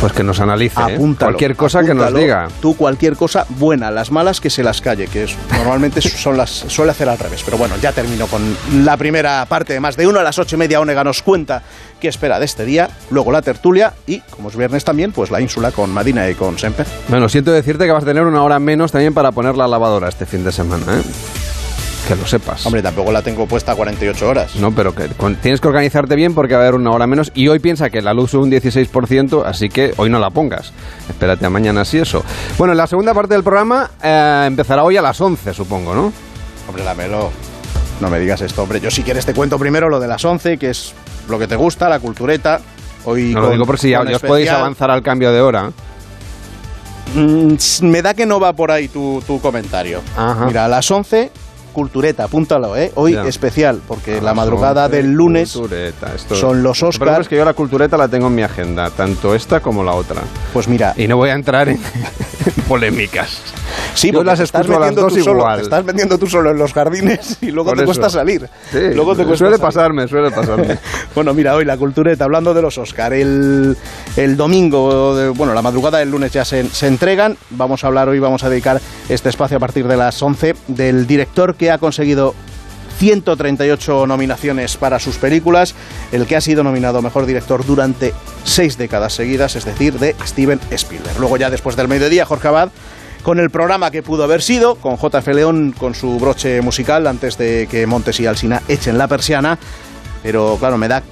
[0.00, 0.78] Pues que nos analice.
[0.80, 0.94] ¿eh?
[0.94, 2.48] Apúntalo, Cualquier cosa que nos diga.
[2.60, 6.50] Tú cualquier cosa buena, las malas que se las calle, que es, normalmente son las,
[6.50, 7.42] suele hacer al revés.
[7.44, 10.20] Pero bueno, ya termino con la primera parte de más de uno.
[10.20, 11.62] A las ocho y media Onega nos cuenta
[12.00, 15.40] qué espera de este día, luego la tertulia y, como es viernes también, pues la
[15.40, 16.86] ínsula con Madina y con Semper.
[17.08, 20.08] Bueno, siento decirte que vas a tener una hora menos también para poner la lavadora
[20.08, 21.45] este fin de semana, ¿eh?
[22.06, 22.64] Que lo sepas.
[22.66, 24.54] Hombre, tampoco la tengo puesta 48 horas.
[24.56, 27.32] No, pero que con- tienes que organizarte bien porque va a haber una hora menos
[27.34, 30.72] y hoy piensa que la luz sube un 16%, así que hoy no la pongas.
[31.08, 32.24] Espérate a mañana si eso.
[32.58, 36.12] Bueno, la segunda parte del programa eh, empezará hoy a las 11, supongo, ¿no?
[36.68, 37.30] Hombre, Lamelo,
[38.00, 38.78] no me digas esto, hombre.
[38.80, 40.94] Yo si quieres te cuento primero lo de las 11, que es
[41.28, 42.60] lo que te gusta, la cultureta.
[43.04, 45.72] Hoy No lo digo por si ya, os podéis avanzar al cambio de hora.
[47.14, 50.02] Mm, me da que no va por ahí tu, tu comentario.
[50.46, 51.30] Mira, a las 11,
[51.76, 52.90] cultureta, apúntalo, ¿eh?
[52.94, 53.24] Hoy Ya.
[53.26, 57.28] especial, porque la madrugada 11, del lunes esto- son los Oscars.
[57.28, 60.22] que yo la cultureta la tengo en mi agenda, tanto esta como la otra.
[60.54, 60.94] Pues mira.
[60.96, 61.78] Y no voy a entrar en
[62.68, 63.42] polémicas.
[63.96, 65.56] Sí, yo porque las estás a las dos tú solo, igual.
[65.56, 67.86] te estás metiendo tú solo en los jardines y luego Por te eso.
[67.92, 68.48] cuesta salir.
[68.70, 69.60] Sí, luego te cuesta suele salir.
[69.66, 70.78] pasarme, suele pasarme.
[71.14, 73.76] Bueno, mira, hoy la cultureta, hablando de los Oscar, el,
[74.16, 77.36] el domingo, de- bueno, la madrugada del lunes ya se, se entregan.
[77.50, 81.06] Vamos a hablar hoy, vamos a dedicar este espacio a partir de las 11 del
[81.06, 82.34] director que ha conseguido
[82.98, 85.74] 138 nominaciones para sus películas,
[86.12, 88.12] el que ha sido nominado mejor director durante
[88.44, 91.18] seis décadas seguidas, es decir, de Steven Spielberg.
[91.20, 92.70] Luego ya después del mediodía, Jorge Abad
[93.26, 97.36] con el programa que pudo haber sido, con JF León con su broche musical antes
[97.36, 99.58] de que Montes y Alsina echen la persiana.
[100.22, 101.02] Pero claro, me da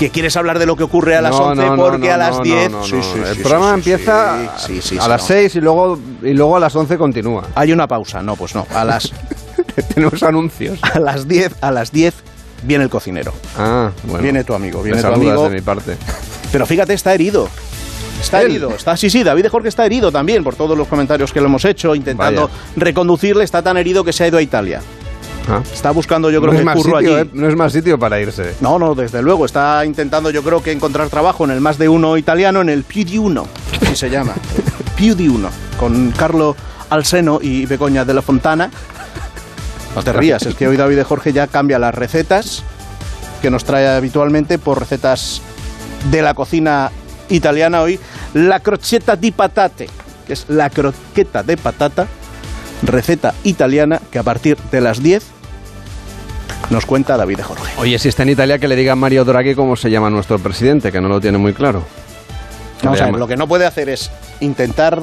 [0.00, 2.14] que quieres hablar de lo que ocurre a las No, 11 no, no, porque no,
[2.14, 2.70] a las no, 10...
[2.72, 3.02] no, no, Sí, no.
[3.04, 5.26] sí, El sí, programa empieza a las no.
[5.28, 7.44] 6 y luego, y luego a las 11 continúa.
[7.54, 8.66] Hay una pausa, no, pues no.
[8.74, 9.12] A las,
[9.94, 10.80] Tenemos anuncios.
[10.82, 12.14] a las 10, a las 10
[12.64, 13.32] viene el cocinero.
[13.56, 14.24] Ah, bueno.
[14.24, 15.48] Viene tu amigo, viene tu amigo.
[15.48, 15.96] de mi parte.
[16.50, 17.48] Pero fíjate, está herido.
[18.22, 18.52] Está ¿Él?
[18.52, 21.40] herido, está, sí, sí, David de Jorge está herido también por todos los comentarios que
[21.40, 22.54] le hemos hecho, intentando Vaya.
[22.76, 24.80] reconducirle, está tan herido que se ha ido a Italia.
[25.48, 25.60] Ah.
[25.72, 27.28] Está buscando, yo creo no que más curro sitio, allí.
[27.28, 28.54] eh, no es más sitio para irse.
[28.60, 29.44] No, no, desde luego.
[29.44, 32.84] Está intentando, yo creo que encontrar trabajo en el más de uno italiano, en el
[32.84, 33.48] più di uno,
[33.82, 34.34] así se llama.
[34.96, 35.48] più di uno,
[35.80, 36.54] con Carlo
[36.90, 38.70] Alseno y Begoña de la Fontana.
[39.96, 42.62] No te rías, es que hoy David de Jorge ya cambia las recetas
[43.42, 45.42] que nos trae habitualmente por recetas
[46.10, 46.92] de la cocina
[47.28, 47.82] italiana.
[47.82, 47.98] Hoy
[48.34, 49.88] la crocetta di patate,
[50.26, 52.06] que es la croqueta de patata,
[52.82, 55.22] receta italiana que a partir de las 10
[56.70, 57.72] nos cuenta David de Jorge.
[57.78, 60.38] Oye, si está en Italia, que le diga a Mario Draghi cómo se llama nuestro
[60.38, 61.84] presidente, que no lo tiene muy claro.
[62.82, 64.10] Vamos Le a ver, llama- lo que no puede hacer es
[64.40, 65.00] intentar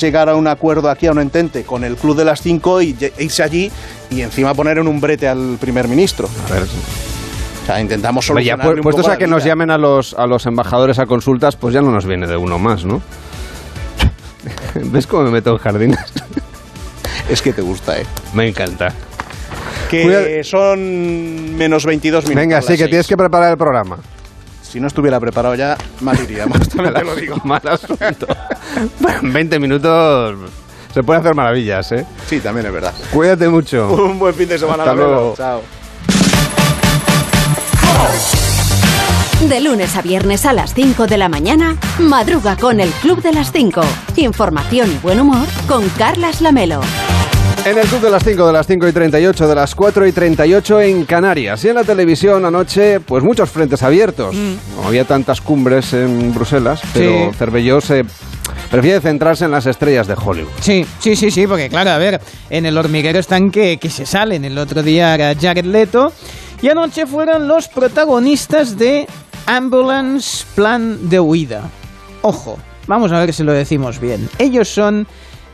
[0.00, 2.94] llegar a un acuerdo aquí, a un entente con el Club de las Cinco y
[2.94, 3.70] ye- irse allí
[4.10, 6.28] y encima poner en un brete al primer ministro.
[6.48, 6.62] A ver,
[7.64, 10.98] O sea, intentamos solucionar pu- puestos a que nos llamen a los, a los embajadores
[10.98, 13.00] a consultas, pues ya no nos viene de uno más, ¿no?
[14.74, 15.98] ¿Ves cómo me meto en jardines?
[17.28, 18.04] Es que te gusta, ¿eh?
[18.34, 18.92] Me encanta.
[19.90, 22.36] Que son menos 22 minutos.
[22.38, 23.96] Venga, sí, que tienes que preparar el programa.
[24.62, 27.36] Si no estuviera preparado ya, mal iríamos, también te lo digo.
[27.44, 28.26] Mal asunto.
[29.00, 30.36] Bueno, en 20 minutos
[30.92, 32.04] se puede hacer maravillas, ¿eh?
[32.26, 32.92] Sí, también es verdad.
[33.10, 33.90] Cuídate mucho.
[33.94, 34.82] Un buen fin de semana.
[34.82, 35.34] Hasta luego.
[35.38, 35.62] Chao.
[39.48, 43.32] De lunes a viernes a las 5 de la mañana, madruga con el Club de
[43.32, 43.82] las 5.
[44.16, 46.80] Información y buen humor con Carlas Lamelo.
[47.64, 50.12] En el club de las 5, de las 5 y 38, de las 4 y
[50.12, 51.64] 38 en Canarias.
[51.64, 54.34] Y en la televisión anoche, pues muchos frentes abiertos.
[54.34, 57.36] No había tantas cumbres en Bruselas, pero Sí.
[57.38, 58.04] Cervelló se
[58.70, 60.50] prefiere centrarse en las estrellas de Hollywood.
[60.60, 62.20] Sí, sí, sí, sí, porque claro, a ver,
[62.50, 64.44] en el hormiguero están que, que se salen.
[64.44, 66.12] El otro día era Jared Leto
[66.60, 69.06] y anoche fueron los protagonistas de
[69.46, 71.62] Ambulance Plan de Huida.
[72.22, 74.28] Ojo, vamos a ver si lo decimos bien.
[74.38, 75.06] Ellos son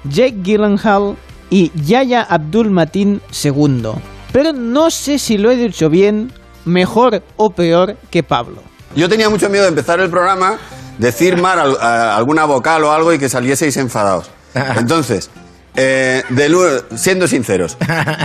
[0.05, 1.17] Jake Gyllenhaal
[1.51, 3.89] y Yaya Abdul Matin II.
[4.33, 6.33] Pero no sé si lo he dicho bien,
[6.65, 8.63] mejor o peor que Pablo.
[8.95, 10.59] Yo tenía mucho miedo de empezar el programa,
[10.99, 14.31] decir mal al- alguna vocal o algo y que salieseis enfadados.
[14.77, 15.31] Entonces,
[15.75, 16.57] eh, del
[16.97, 17.77] siendo sinceros,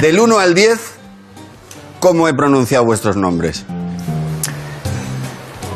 [0.01, 0.79] del 1 al 10,
[1.99, 3.65] ¿cómo he pronunciado vuestros nombres?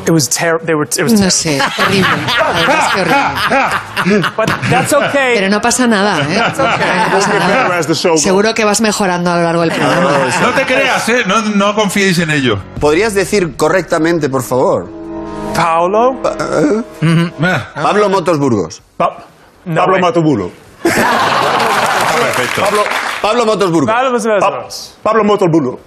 [0.10, 2.08] No sé, horrible.
[2.38, 3.02] La verdad es que
[4.96, 5.10] horrible.
[5.36, 6.38] Pero no pasa nada, ¿eh?
[6.38, 6.54] No
[7.12, 7.84] pasa nada.
[8.18, 10.12] Seguro que vas mejorando a lo largo del programa.
[10.42, 11.24] No te creas, ¿eh?
[11.26, 12.58] No, no confíéis en ello.
[12.80, 14.90] ¿Podrías decir correctamente, por favor?
[15.56, 16.22] Paulo.
[17.76, 18.82] Pablo Motosburgos.
[18.98, 20.52] Pablo Matobulo.
[20.84, 22.62] Perfecto.
[22.62, 22.84] Pablo,
[23.22, 23.94] Pablo Motosburgos.
[25.04, 25.80] Pablo Motosburgos.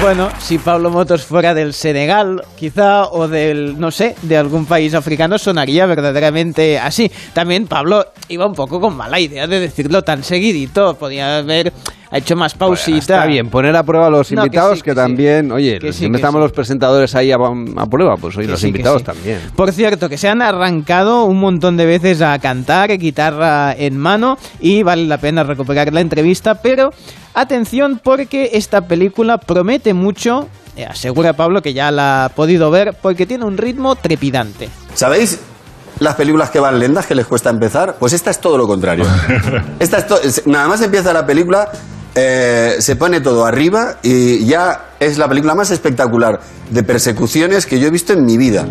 [0.00, 4.94] Bueno, si Pablo Motos fuera del Senegal, quizá, o del, no sé, de algún país
[4.94, 7.10] africano, sonaría verdaderamente así.
[7.32, 10.94] También Pablo iba un poco con mala idea de decirlo tan seguidito.
[10.94, 11.72] Podía haber
[12.16, 12.96] hecho más pausita.
[12.98, 14.96] Está bien, poner a prueba a los No, que invitados sí, que, que sí.
[14.96, 18.46] también, oye, Que sí, siempre que estamos los presentadores ahí a, a prueba, pues oye,
[18.46, 19.04] Que los invitados sí.
[19.06, 19.40] también.
[19.54, 24.38] Por cierto, que se han arrancado un montón de veces a cantar, guitarra en mano,
[24.60, 26.90] y vale la pena recuperar la entrevista, pero
[27.34, 32.96] atención porque esta película promete mucho, eh, asegura Pablo que ya la ha podido ver,
[33.00, 34.68] porque tiene un ritmo trepidante.
[34.94, 35.40] ¿Sabéis
[36.00, 37.96] las películas que van lentas que les cuesta empezar?
[37.98, 39.04] Pues esta es todo lo contrario.
[39.80, 41.68] Esta es to- nada más empieza la película,
[42.20, 47.78] eh, se pone todo arriba y ya es la película más espectacular de persecuciones que
[47.78, 48.66] yo he visto en mi vida.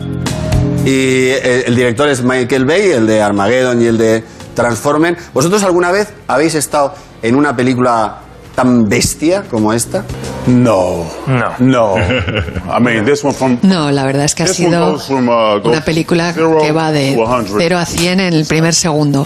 [0.84, 4.22] Y eh, el director es Michael Bay, el de Armageddon y el de
[4.54, 5.16] Transformen.
[5.34, 8.20] ¿Vosotros alguna vez habéis estado en una película
[8.54, 10.04] tan bestia como esta?
[10.48, 11.06] No.
[11.28, 11.54] No.
[11.60, 11.96] No.
[11.98, 13.60] I mean, this one from.
[13.62, 17.44] No, la verdad es que ha sido from, uh, una película que va de to
[17.46, 17.60] 100.
[17.60, 19.26] 0 a 100 en el primer segundo.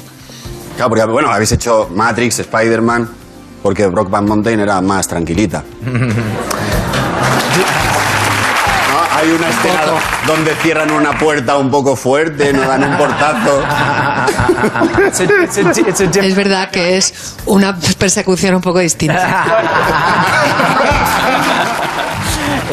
[0.76, 3.21] Claro, porque bueno, habéis hecho Matrix, Spider-Man,
[3.62, 5.64] porque Brockback Mountain era más tranquilita.
[5.82, 5.92] ¿No?
[9.14, 9.82] Hay una escena
[10.26, 13.64] donde cierran una puerta un poco fuerte, no dan un portazo.
[16.22, 19.46] Es verdad que es una persecución un poco distinta.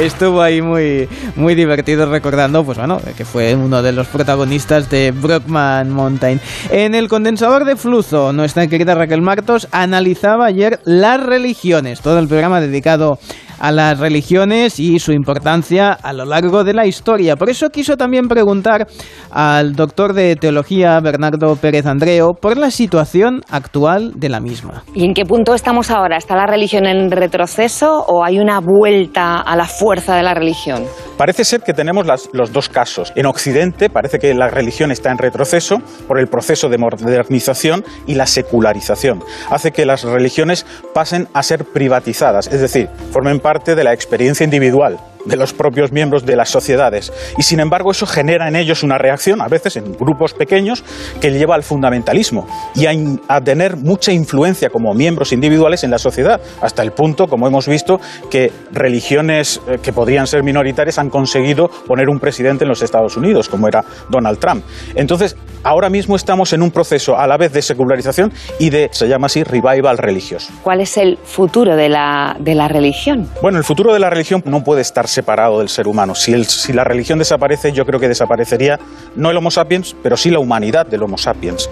[0.00, 5.10] Estuvo ahí muy, muy divertido recordando, pues bueno, que fue uno de los protagonistas de
[5.10, 6.40] Brockman Mountain.
[6.70, 12.28] En el condensador de flujo, nuestra querida Raquel Martos analizaba ayer las religiones, todo el
[12.28, 13.18] programa dedicado a
[13.60, 17.36] las religiones y su importancia a lo largo de la historia.
[17.36, 18.86] Por eso quiso también preguntar
[19.30, 24.84] al doctor de teología Bernardo Pérez Andreo por la situación actual de la misma.
[24.94, 26.16] ¿Y en qué punto estamos ahora?
[26.16, 30.84] ¿Está la religión en retroceso o hay una vuelta a la fuerza de la religión?
[31.16, 33.12] Parece ser que tenemos las- los dos casos.
[33.16, 38.14] En Occidente parece que la religión está en retroceso por el proceso de modernización y
[38.14, 39.20] la secularización.
[39.50, 44.44] Hace que las religiones pasen a ser privatizadas, es decir, formen parte de la experiencia
[44.44, 44.98] individual
[45.28, 47.12] de los propios miembros de las sociedades.
[47.36, 50.84] Y sin embargo eso genera en ellos una reacción, a veces en grupos pequeños,
[51.20, 52.92] que lleva al fundamentalismo y a,
[53.28, 57.68] a tener mucha influencia como miembros individuales en la sociedad, hasta el punto, como hemos
[57.68, 58.00] visto,
[58.30, 63.16] que religiones eh, que podrían ser minoritarias han conseguido poner un presidente en los Estados
[63.16, 64.64] Unidos, como era Donald Trump.
[64.94, 69.08] Entonces, ahora mismo estamos en un proceso a la vez de secularización y de, se
[69.08, 70.52] llama así, revival religioso.
[70.62, 73.28] ¿Cuál es el futuro de la, de la religión?
[73.42, 76.14] Bueno, el futuro de la religión no puede estar separado del ser humano.
[76.14, 78.78] Si, el- si la religión desaparece, yo creo que desaparecería
[79.16, 81.68] no el Homo sapiens, pero sí la humanidad del Homo sapiens.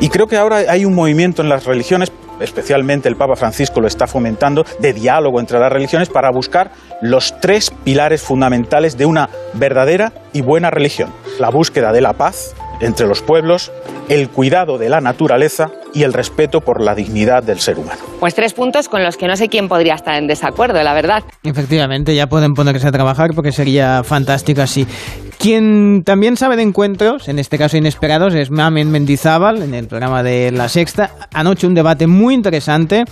[0.00, 3.86] Y creo que ahora hay un movimiento en las religiones, especialmente el Papa Francisco lo
[3.86, 6.70] está fomentando, de diálogo entre las religiones para buscar
[7.02, 11.10] los tres pilares fundamentales de una verdadera y buena religión.
[11.38, 13.72] La búsqueda de la paz entre los pueblos,
[14.08, 18.00] el cuidado de la naturaleza y el respeto por la dignidad del ser humano.
[18.20, 21.22] Pues tres puntos con los que no sé quién podría estar en desacuerdo, la verdad.
[21.42, 24.86] Efectivamente, ya pueden ponerse a trabajar porque sería fantástico así.
[25.38, 30.22] Quien también sabe de encuentros, en este caso inesperados, es Mamen Mendizábal en el programa
[30.22, 31.10] de La Sexta.
[31.32, 33.04] Anoche un debate muy interesante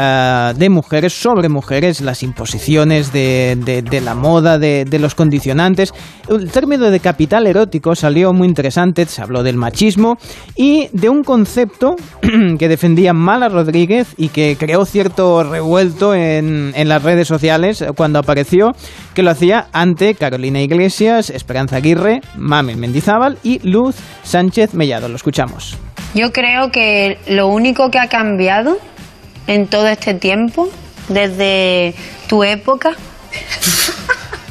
[0.00, 5.92] eh, de mujeres, sobre mujeres, las imposiciones de, la moda, de, los condicionantes.
[6.28, 10.16] El término de capital erótico salió muy interesante, se habló del machismo
[10.56, 11.96] y de un concepto
[12.58, 18.72] que defendía Mala Rodríguez y que creó cierto revuelto en las redes sociales cuando apareció,
[19.14, 25.08] que lo hacía ante Carolina Iglesias, Esperanza Aguirre, Mamen Mendizábal y Luz Sánchez Mellado.
[25.08, 25.76] Lo escuchamos.
[26.14, 28.78] Yo creo que lo único que ha cambiado
[29.46, 30.68] en todo este tiempo,
[31.08, 31.94] desde
[32.28, 32.92] tu época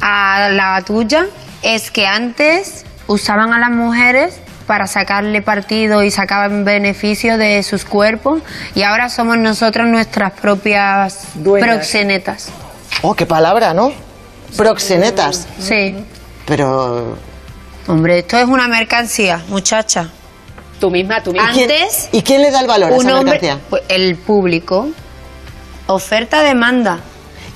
[0.00, 1.26] a la tuya,
[1.62, 7.84] es que antes usaban a las mujeres para sacarle partido y sacaban beneficio de sus
[7.84, 8.42] cuerpos
[8.74, 11.68] y ahora somos nosotros nuestras propias Dueñas.
[11.70, 12.50] proxenetas.
[13.02, 13.92] Oh, qué palabra, ¿no?
[14.56, 15.48] Proxenetas.
[15.58, 15.94] Sí.
[16.48, 17.16] Pero.
[17.86, 20.08] Hombre, esto es una mercancía, muchacha.
[20.80, 21.50] Tú misma, tú misma.
[21.50, 22.08] ¿Y quién- Antes.
[22.12, 23.58] ¿Y quién le da el valor a esa hombre, mercancía?
[23.70, 24.88] pues, el público.
[25.86, 26.98] Oferta-demanda.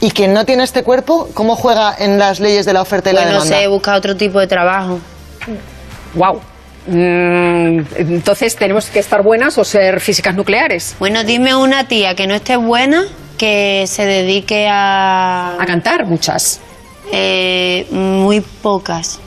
[0.01, 3.13] Y quien no tiene este cuerpo, ¿cómo juega en las leyes de la oferta y
[3.13, 3.59] la Pues no demanda?
[3.61, 4.99] sé, busca otro tipo de trabajo.
[6.15, 6.41] Wow.
[6.89, 10.97] entonces tenemos que estar buenas o ser físicas nucleares.
[10.99, 13.05] Bueno, dime una tía que no esté buena,
[13.39, 15.57] que se dedique a...
[15.61, 16.61] A cantar, muchas.
[17.13, 19.21] Eh, muy pocas.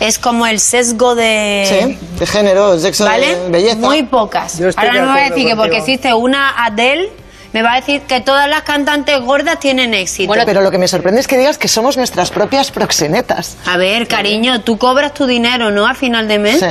[0.00, 1.64] Es como el sesgo de...
[1.66, 3.34] Sí, de género, sexo, ¿Vale?
[3.36, 3.76] de belleza.
[3.76, 4.60] Muy pocas.
[4.76, 7.10] Ahora no me va a decir que porque existe una Adele,
[7.56, 10.26] me va a decir que todas las cantantes gordas tienen éxito.
[10.26, 13.56] Bueno, pero lo que me sorprende es que digas que somos nuestras propias proxenetas.
[13.64, 15.86] A ver, cariño, tú cobras tu dinero, ¿no?
[15.86, 16.60] A final de mes.
[16.60, 16.66] Sí.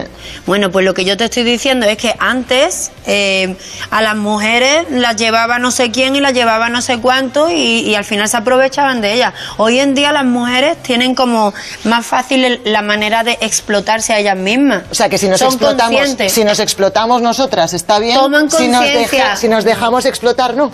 [0.45, 3.55] Bueno, pues lo que yo te estoy diciendo es que antes eh,
[3.89, 7.55] a las mujeres las llevaba no sé quién y las llevaba no sé cuánto y,
[7.79, 9.33] y al final se aprovechaban de ellas.
[9.57, 11.51] Hoy en día las mujeres tienen como
[11.83, 14.83] más fácil la manera de explotarse a ellas mismas.
[14.91, 18.19] O sea, que si nos Son explotamos, si nos explotamos nosotras, está bien.
[18.19, 19.23] Toman si nos, conciencia.
[19.23, 20.71] deja- si nos dejamos explotar, no.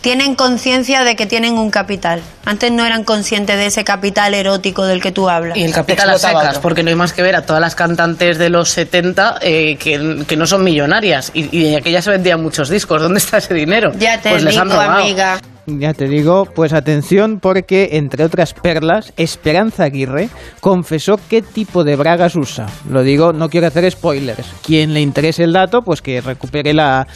[0.00, 2.22] Tienen conciencia de que tienen un capital.
[2.44, 5.56] Antes no eran conscientes de ese capital erótico del que tú hablas.
[5.56, 8.38] Y el capital a secas, porque no hay más que ver a todas las cantantes
[8.38, 12.42] de los 70 eh, que, que no son millonarias y, y en aquellas se vendían
[12.42, 13.02] muchos discos.
[13.02, 13.92] ¿Dónde está ese dinero?
[13.98, 15.02] Ya te pues les han digo, robado.
[15.02, 15.40] amiga.
[15.68, 20.28] Ya te digo, pues atención porque, entre otras perlas, Esperanza Aguirre
[20.60, 22.66] confesó qué tipo de bragas usa.
[22.88, 24.46] Lo digo, no quiero hacer spoilers.
[24.64, 27.08] Quien le interese el dato, pues que recupere la,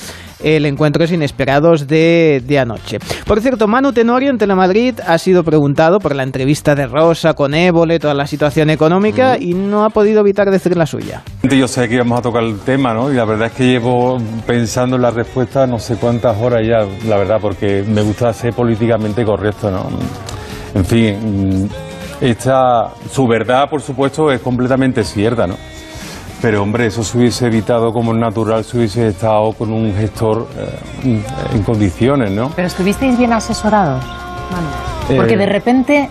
[0.42, 2.98] el encuentros inesperados de, de anoche.
[3.26, 7.54] Por cierto, Manu Tenorio en Telemadrid ha sido preguntado por la entrevista de Rosa con
[7.54, 11.22] Évole, toda la situación económica, y no ha podido evitar decir la suya.
[11.42, 13.12] Yo sé que íbamos a tocar el tema, ¿no?
[13.12, 16.86] Y la verdad es que llevo pensando en la respuesta no sé cuántas horas ya,
[17.08, 19.88] la verdad, porque me gusta ser políticamente correcto, ¿no?
[20.74, 21.68] En fin,
[22.20, 25.56] esta, su verdad, por supuesto, es completamente cierta, ¿no?
[26.42, 30.48] Pero, hombre, eso se hubiese evitado como es natural si hubiese estado con un gestor
[31.04, 31.22] eh,
[31.54, 32.50] en condiciones, ¿no?
[32.56, 35.16] Pero estuvisteis bien asesorados, Manu.
[35.16, 36.10] Porque Eh, de repente,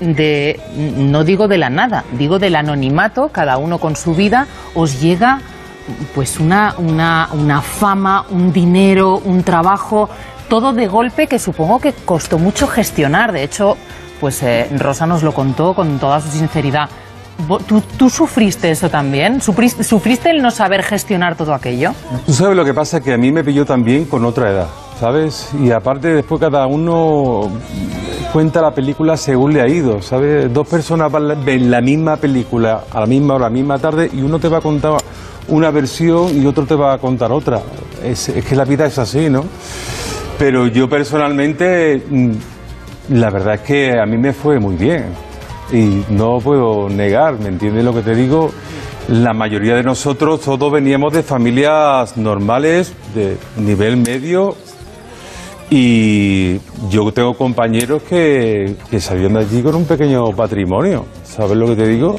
[0.00, 0.60] de,
[0.96, 5.40] no digo de la nada, digo del anonimato, cada uno con su vida, os llega
[6.14, 10.10] pues una, una, una fama, un dinero, un trabajo,
[10.48, 13.32] todo de golpe que supongo que costó mucho gestionar.
[13.32, 13.76] De hecho,
[14.20, 16.88] pues eh, Rosa nos lo contó con toda su sinceridad.
[17.96, 19.40] ¿Tú, sufriste eso también?
[19.40, 21.92] ¿Sufriste, ¿Sufriste el no saber gestionar todo aquello?
[22.26, 24.68] Tú sabes lo que pasa, que a mí me pilló también con otra edad,
[24.98, 25.50] ¿sabes?
[25.62, 27.48] Y aparte después cada uno
[28.32, 30.52] cuenta la película según le ha ido, ¿sabes?
[30.52, 31.12] Dos personas
[31.44, 34.48] ven la misma película a la misma hora, a la misma tarde, y uno te
[34.48, 34.98] va a contar
[35.46, 37.60] una versión y otro te va a contar otra.
[38.04, 39.44] Es, es que la vida es así, ¿no?
[40.38, 42.32] Pero yo personalmente, mm,
[43.10, 45.27] la verdad es que a mí me fue muy bien.
[45.72, 48.50] Y no puedo negar, ¿me entiendes lo que te digo?
[49.08, 54.54] La mayoría de nosotros todos veníamos de familias normales, de nivel medio,
[55.70, 56.58] y
[56.88, 61.76] yo tengo compañeros que, que salieron de allí con un pequeño patrimonio, ¿sabes lo que
[61.76, 62.16] te digo?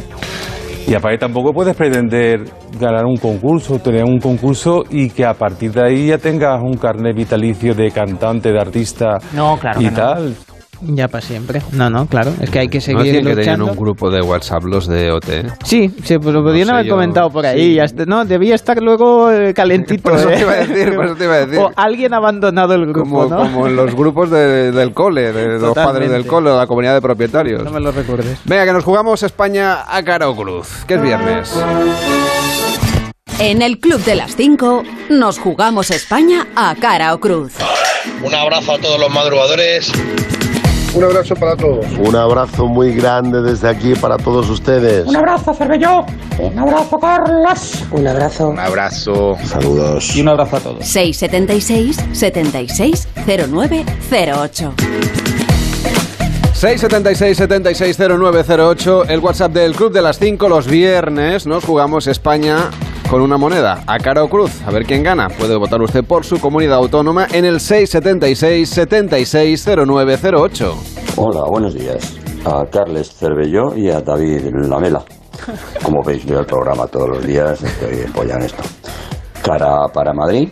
[0.87, 2.45] Y aparte tampoco puedes pretender
[2.79, 6.77] ganar un concurso, tener un concurso y que a partir de ahí ya tengas un
[6.77, 10.48] carnet vitalicio de cantante, de artista No, claro y no.
[10.81, 11.61] Ya para siempre.
[11.71, 12.31] No, no, claro.
[12.41, 15.25] Es que hay que ¿No seguir decían que un grupo de WhatsApp los de OT?
[15.63, 17.79] Sí, sí, pues lo podrían sé haber yo, comentado por ahí.
[17.87, 17.95] sí.
[18.07, 20.03] no, debía estar luego eh, calentito.
[20.11, 20.35] Por eso ¿eh?
[20.35, 21.59] te iba a decir, por eso te iba a decir.
[21.59, 23.37] O alguien ha abandonado el grupo, Como, ¿no?
[23.37, 26.93] como en los grupos de- del cole, de los padres del cole, de la comunidad
[26.93, 27.63] de propietarios.
[27.63, 28.39] No me lo recuerdes.
[28.45, 31.53] Venga, que nos jugamos España a cara o cruz, que es viernes.
[33.39, 37.53] En el Club de las 5 nos jugamos España a cara o cruz.
[38.23, 39.91] Un abrazo a todos los madrugadores.
[40.95, 41.85] Un abrazo para todos.
[41.99, 45.05] Un abrazo muy grande desde aquí para todos ustedes.
[45.05, 46.03] Un abrazo, Cervelló.
[46.39, 47.83] Un abrazo, Carlos.
[47.91, 48.49] Un abrazo.
[48.49, 49.37] Un abrazo.
[49.45, 50.15] Saludos.
[50.15, 50.85] Y un abrazo a todos.
[50.87, 54.73] 676 76 09 08.
[56.53, 61.45] 676 760908, el WhatsApp del Club de las 5 los viernes.
[61.45, 62.69] Nos jugamos España
[63.09, 64.61] con una moneda, a cara o cruz.
[64.65, 65.27] A ver quién gana.
[65.29, 70.75] Puede votar usted por su comunidad autónoma en el 676 760908.
[71.17, 72.15] Hola, buenos días.
[72.45, 75.03] A Carles Cervelló y a David Lamela.
[75.83, 78.61] Como veis, veo el programa todos los días, estoy apoyando esto.
[79.41, 80.49] Cara para Madrid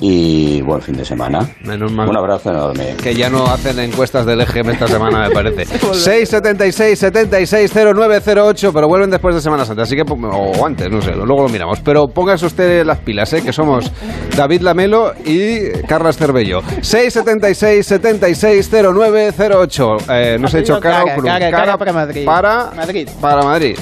[0.00, 1.40] y buen fin de semana.
[1.64, 2.08] Menos mal.
[2.08, 2.94] Un abrazo enorme.
[3.02, 5.64] Que ya no hacen encuestas del EGM esta semana, me parece.
[5.66, 11.42] 676 760908, pero vuelven después de Semana Santa, así que, o antes, no sé, luego
[11.42, 11.80] lo miramos.
[11.80, 13.42] Pero póngase usted las pilas, ¿eh?
[13.42, 13.90] que somos
[14.36, 16.62] David Lamelo y Carlas Cervello.
[16.80, 19.96] 676 760908.
[20.10, 21.24] Eh, no se ha hecho cara, o cruz.
[21.24, 22.24] cara, cara para Madrid.
[22.24, 23.08] Para Madrid.
[23.20, 23.76] Para Madrid.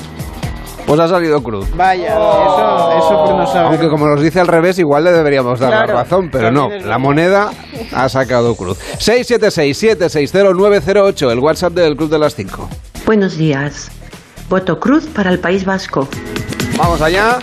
[0.87, 1.67] Pues ha salido cruz.
[1.77, 3.67] Vaya, eso, eso por no saber.
[3.73, 6.69] Aunque como nos dice al revés, igual le deberíamos dar Claro, la razón, pero no,
[6.71, 7.51] la moneda
[7.93, 8.79] ha sacado cruz.
[8.99, 12.69] 676-760-908, el WhatsApp del Club de las 5.
[13.05, 13.91] Buenos días.
[14.49, 16.07] Voto Cruz para el País Vasco.
[16.77, 17.39] Vamos allá.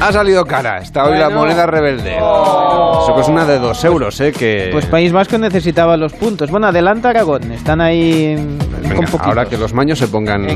[0.00, 2.16] Ha salido cara, está hoy la moneda rebelde.
[2.16, 4.32] Eso que es una de dos euros, ¿eh?
[4.32, 4.68] Que...
[4.70, 6.50] Pues País Vasco necesitaba los puntos.
[6.50, 7.50] Bueno, adelanta Aragón.
[7.52, 9.26] Están ahí Venga, con poquitos.
[9.26, 10.46] ahora que los maños se pongan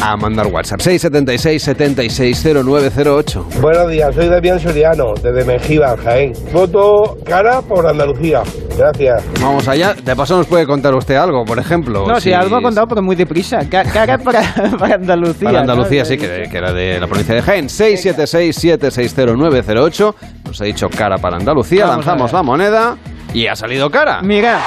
[0.00, 0.80] a mandar WhatsApp.
[0.80, 3.60] 676-760908.
[3.60, 6.32] Buenos días, soy Damián Soriano, desde Mengíbar, Jaén.
[6.52, 8.42] Voto cara por Andalucía.
[8.76, 9.22] Gracias.
[9.40, 9.94] Vamos allá.
[9.94, 12.06] De paso nos puede contar usted algo, por ejemplo.
[12.06, 13.60] No, sí, algo ha contado, pero muy deprisa.
[13.68, 14.42] Ca- Cara para,
[14.78, 15.48] para Andalucía.
[15.48, 16.06] Para Andalucía, ¿no?
[16.06, 17.66] sí, que, que era de la provincia de Jaén.
[17.68, 20.14] 676-760-908.
[20.46, 21.86] Nos ha dicho cara para Andalucía.
[21.86, 22.96] Vamos Lanzamos la moneda
[23.34, 24.22] y ha salido cara.
[24.22, 24.60] Mira.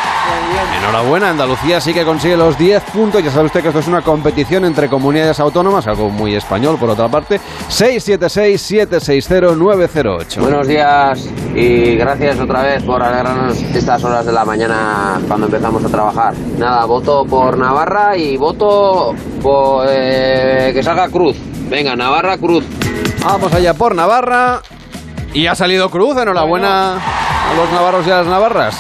[0.80, 3.24] Enhorabuena, Andalucía sí que consigue los 10 puntos.
[3.24, 6.90] Ya sabe usted que esto es una competición entre comunidades autónomas, algo muy español por
[6.90, 7.40] otra parte.
[7.70, 10.42] 676-760-908.
[10.42, 15.86] Buenos días y gracias otra vez por alegrarnos estas horas de la mañana cuando empezamos
[15.86, 16.34] a trabajar.
[16.58, 21.38] Nada, voto por Navarra y voto por eh, que salga Cruz.
[21.70, 22.66] Venga, Navarra Cruz.
[23.24, 24.62] Vamos allá por Navarra.
[25.34, 28.76] Y ha salido Cruz, enhorabuena a los navarros y a las navarras.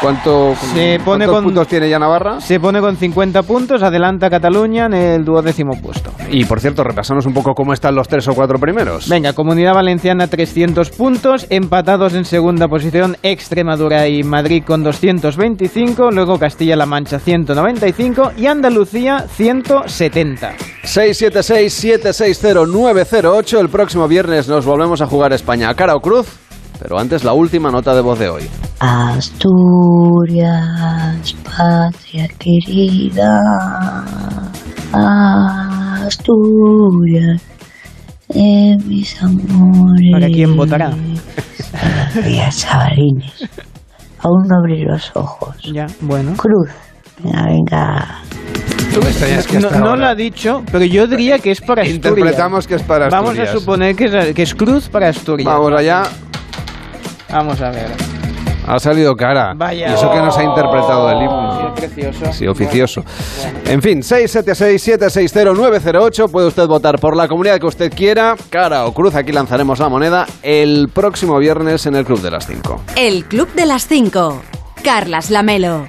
[0.00, 2.40] ¿Cuánto, Se pone ¿Cuántos con- puntos tiene ya Navarra?
[2.40, 6.10] Se pone con 50 puntos, adelanta Cataluña en el duodécimo puesto.
[6.28, 9.08] Y por cierto, repasanos un poco cómo están los tres o cuatro primeros.
[9.08, 16.36] Venga, Comunidad Valenciana 300 puntos, empatados en segunda posición Extremadura y Madrid con 225, luego
[16.36, 20.54] Castilla-La Mancha 195 y Andalucía 170.
[20.82, 23.60] 676-760-908.
[23.60, 26.26] El próximo viernes nos volvemos a jugar España a cara o cruz.
[26.82, 28.42] Pero antes la última nota de voz de hoy.
[28.80, 30.52] Asturias,
[31.44, 33.40] patria querida,
[36.04, 37.40] Asturias,
[38.30, 40.10] de mis amores.
[40.12, 40.90] ¿Para quién votará?
[42.24, 43.48] Días chavalines,
[44.18, 45.56] aún no abrí los ojos.
[45.72, 46.32] Ya, bueno.
[46.36, 46.68] Cruz,
[47.22, 48.18] venga, venga.
[49.60, 51.94] No, no lo ha dicho, pero yo diría que es para Asturias.
[52.08, 53.54] Interpretamos que es para Vamos Asturias.
[53.54, 55.46] a suponer que es, que es Cruz para Asturias.
[55.46, 56.02] Vamos allá.
[57.32, 57.90] Vamos a ver.
[58.66, 59.54] Ha salido cara.
[59.56, 59.90] Vaya.
[59.90, 61.74] Y eso que nos ha interpretado el himno.
[61.74, 62.32] Qué precioso.
[62.32, 63.02] Sí, oficioso.
[63.66, 66.30] En fin, 676-760-908.
[66.30, 69.16] Puede usted votar por la comunidad que usted quiera, cara o cruz.
[69.16, 72.82] Aquí lanzaremos la moneda el próximo viernes en el Club de las 5.
[72.96, 74.40] El Club de las 5.
[74.84, 75.88] Carlas Lamelo.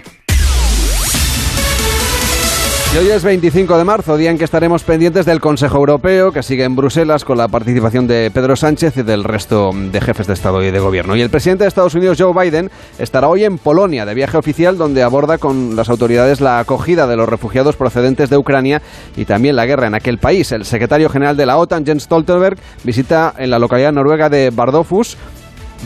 [2.93, 6.43] Y hoy es 25 de marzo, día en que estaremos pendientes del Consejo Europeo, que
[6.43, 10.33] sigue en Bruselas con la participación de Pedro Sánchez y del resto de jefes de
[10.33, 11.15] Estado y de Gobierno.
[11.15, 12.69] Y el presidente de Estados Unidos, Joe Biden,
[12.99, 17.15] estará hoy en Polonia de viaje oficial, donde aborda con las autoridades la acogida de
[17.15, 18.83] los refugiados procedentes de Ucrania
[19.17, 20.51] y también la guerra en aquel país.
[20.51, 25.17] El secretario general de la OTAN, Jens Stoltenberg, visita en la localidad noruega de Bardofus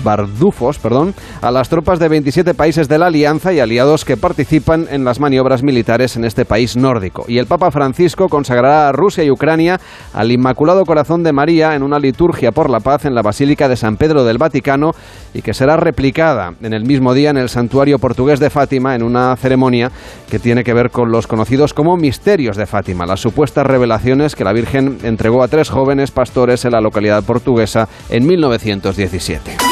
[0.04, 4.88] Bardufos, perdón, a las tropas de 27 países de la Alianza y aliados que participan
[4.90, 7.26] en las maniobras militares en este país nórdico.
[7.28, 9.80] Y el Papa Francisco consagrará a Rusia y Ucrania
[10.14, 13.76] al Inmaculado Corazón de María en una liturgia por la paz en la Basílica de
[13.76, 14.92] San Pedro del Vaticano
[15.34, 19.04] y que será replicada en el mismo día en el Santuario Portugués de Fátima en
[19.04, 19.92] una ceremonia
[20.30, 24.44] que tiene que ver con los conocidos como misterios de Fátima, las supuestas revelaciones que
[24.44, 29.67] la Virgen entregó a tres jóvenes pastores en la localidad portuguesa en 1917.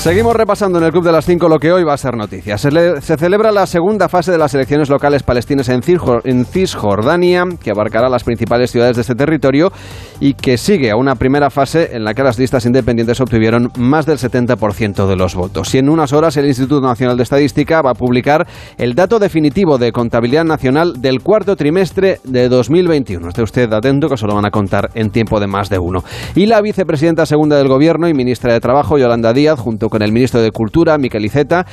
[0.00, 2.56] Seguimos repasando en el Club de las 5 lo que hoy va a ser noticia.
[2.56, 5.82] Se, le- se celebra la segunda fase de las elecciones locales palestinas en,
[6.24, 9.70] en Cisjordania, que abarcará las principales ciudades de este territorio
[10.18, 14.06] y que sigue a una primera fase en la que las listas independientes obtuvieron más
[14.06, 15.74] del 70% de los votos.
[15.74, 18.46] Y en unas horas el Instituto Nacional de Estadística va a publicar
[18.78, 23.28] el dato definitivo de contabilidad nacional del cuarto trimestre de 2021.
[23.28, 26.02] Esté usted atento que se lo van a contar en tiempo de más de uno.
[26.34, 30.12] Y la vicepresidenta segunda del Gobierno y ministra de Trabajo, Yolanda Díaz, junto con el
[30.12, 31.66] ministro de Cultura, Miquel Iceta,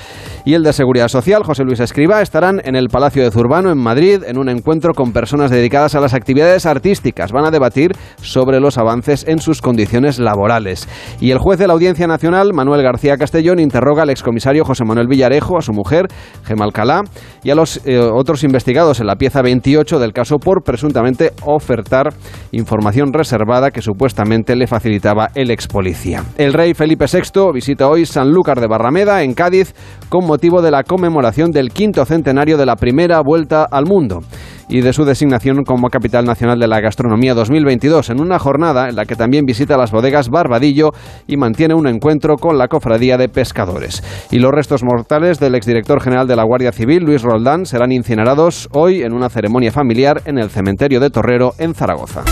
[0.43, 3.77] y el de Seguridad Social, José Luis Escriba, estarán en el Palacio de Zurbano, en
[3.77, 7.31] Madrid, en un encuentro con personas dedicadas a las actividades artísticas.
[7.31, 7.91] Van a debatir
[8.21, 10.87] sobre los avances en sus condiciones laborales.
[11.21, 15.07] Y el juez de la Audiencia Nacional, Manuel García Castellón, interroga al excomisario José Manuel
[15.07, 16.07] Villarejo, a su mujer,
[16.43, 17.03] Gemma Alcalá,
[17.43, 22.13] y a los eh, otros investigados en la pieza 28 del caso por presuntamente ofertar
[22.51, 26.23] información reservada que supuestamente le facilitaba el ex policía.
[26.37, 29.73] El rey Felipe VI visita hoy Luis Sanlúcar de Barrameda, en Cádiz,
[30.07, 34.21] con motivo de la conmemoración del quinto centenario de la primera vuelta al mundo
[34.69, 38.95] y de su designación como Capital Nacional de la Gastronomía 2022, en una jornada en
[38.95, 40.91] la que también visita las bodegas Barbadillo
[41.27, 44.01] y mantiene un encuentro con la Cofradía de Pescadores.
[44.31, 48.69] Y los restos mortales del exdirector general de la Guardia Civil, Luis Roldán, serán incinerados
[48.71, 52.23] hoy en una ceremonia familiar en el cementerio de Torrero, en Zaragoza.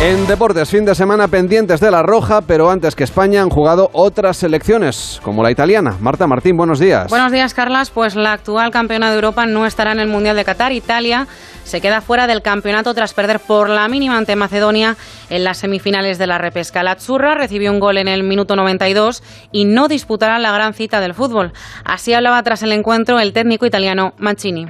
[0.00, 3.90] En deportes, fin de semana pendientes de la roja, pero antes que España han jugado
[3.92, 5.96] otras selecciones, como la italiana.
[5.98, 7.08] Marta Martín, buenos días.
[7.10, 7.90] Buenos días, Carlas.
[7.90, 10.70] Pues la actual campeona de Europa no estará en el Mundial de Qatar.
[10.70, 11.26] Italia
[11.64, 14.96] se queda fuera del campeonato tras perder por la mínima ante Macedonia
[15.30, 16.84] en las semifinales de la repesca.
[16.84, 21.00] La Azzurra recibió un gol en el minuto 92 y no disputará la gran cita
[21.00, 21.52] del fútbol.
[21.84, 24.66] Así hablaba tras el encuentro el técnico italiano Mancini.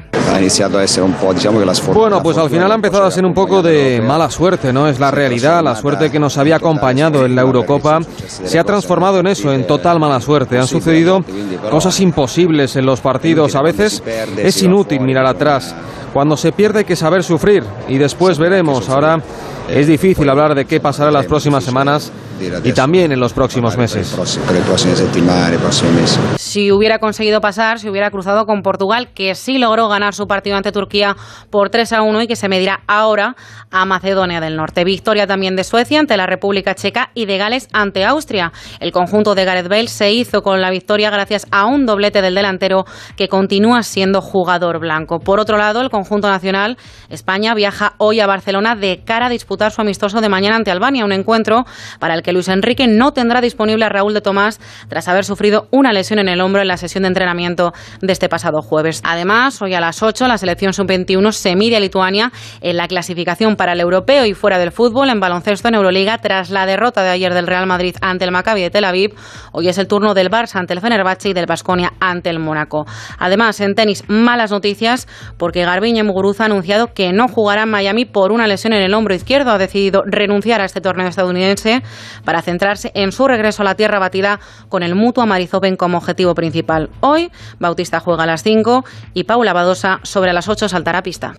[1.98, 4.88] Bueno, pues al final ha empezado a ser un poco de mala suerte, ¿no?
[4.88, 9.20] Es la realidad, la suerte que nos había acompañado en la Eurocopa se ha transformado
[9.20, 10.58] en eso, en total mala suerte.
[10.58, 11.24] Han sucedido
[11.70, 13.54] cosas imposibles en los partidos.
[13.54, 14.02] A veces
[14.36, 15.74] es inútil mirar atrás.
[16.12, 18.88] Cuando se pierde hay que saber sufrir y después veremos.
[18.88, 19.20] Ahora
[19.68, 22.10] es difícil hablar de qué pasará en las próximas semanas
[22.64, 24.16] y también en los próximos meses.
[26.36, 30.56] Si hubiera conseguido pasar, si hubiera cruzado con Portugal, que sí logró ganar su partido
[30.56, 31.16] ante Turquía
[31.50, 33.36] por 3 a 1 y que se medirá ahora
[33.70, 34.84] a Macedonia del Norte.
[34.84, 38.52] Victoria también de Suecia ante la República Checa y de Gales ante Austria.
[38.80, 42.34] El conjunto de Gareth Bale se hizo con la victoria gracias a un doblete del
[42.34, 42.84] delantero
[43.16, 45.18] que continúa siendo jugador blanco.
[45.18, 46.76] Por otro lado, el conjunto nacional,
[47.08, 51.04] España, viaja hoy a Barcelona de cara a disputar su amistoso de mañana ante Albania,
[51.04, 51.64] un encuentro
[51.98, 55.68] para el que Luis Enrique no tendrá disponible a Raúl de Tomás tras haber sufrido
[55.70, 59.00] una lesión en el hombro en la sesión de entrenamiento de este pasado jueves.
[59.04, 63.56] Además, hoy a las 8 la selección sub-21 se mide a Lituania en la clasificación
[63.56, 67.10] para el europeo y fuera del fútbol en baloncesto en Euroliga tras la derrota de
[67.10, 69.14] ayer del Real Madrid ante el Maccabi de Tel Aviv.
[69.52, 72.86] Hoy es el turno del Barça ante el Fenerbahce y del Basconia ante el Mónaco.
[73.18, 78.04] Además, en tenis, malas noticias porque Garbiñe Muguruza ha anunciado que no jugará en Miami
[78.04, 79.50] por una lesión en el hombro izquierdo.
[79.50, 81.82] Ha decidido renunciar a este torneo estadounidense
[82.24, 85.98] para centrarse en su regreso a la tierra batida con el Mutua Mariz Open como
[85.98, 86.90] objetivo principal.
[87.00, 91.34] Hoy, Bautista juega a las 5 y Paula Badosa sobre las 8 saltará a pista.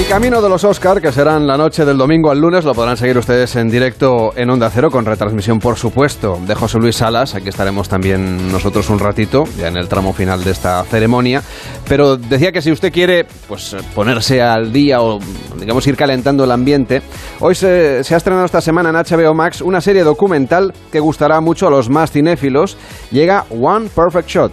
[0.00, 2.96] Y camino de los Oscar, que serán la noche del domingo al lunes, lo podrán
[2.96, 7.34] seguir ustedes en directo en Onda Cero, con retransmisión, por supuesto, de José Luis Salas.
[7.34, 11.42] Aquí estaremos también nosotros un ratito, ya en el tramo final de esta ceremonia.
[11.86, 15.18] Pero decía que si usted quiere pues, ponerse al día o,
[15.58, 17.02] digamos, ir calentando el ambiente,
[17.40, 21.42] hoy se, se ha estrenado esta semana en HBO Max una serie documental que gustará
[21.42, 22.78] mucho a los más cinéfilos.
[23.10, 24.52] Llega One Perfect Shot.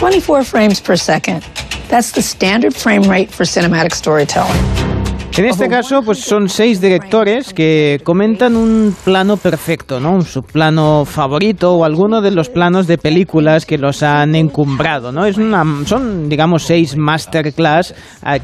[0.00, 1.53] 24 frames per second.
[1.88, 4.93] That's the standard frame rate for cinematic storytelling.
[5.36, 10.20] En este caso, pues son seis directores que comentan un plano perfecto, ¿no?
[10.20, 15.26] Su plano favorito o alguno de los planos de películas que los han encumbrado, ¿no?
[15.26, 17.94] Es una, son, digamos, seis masterclass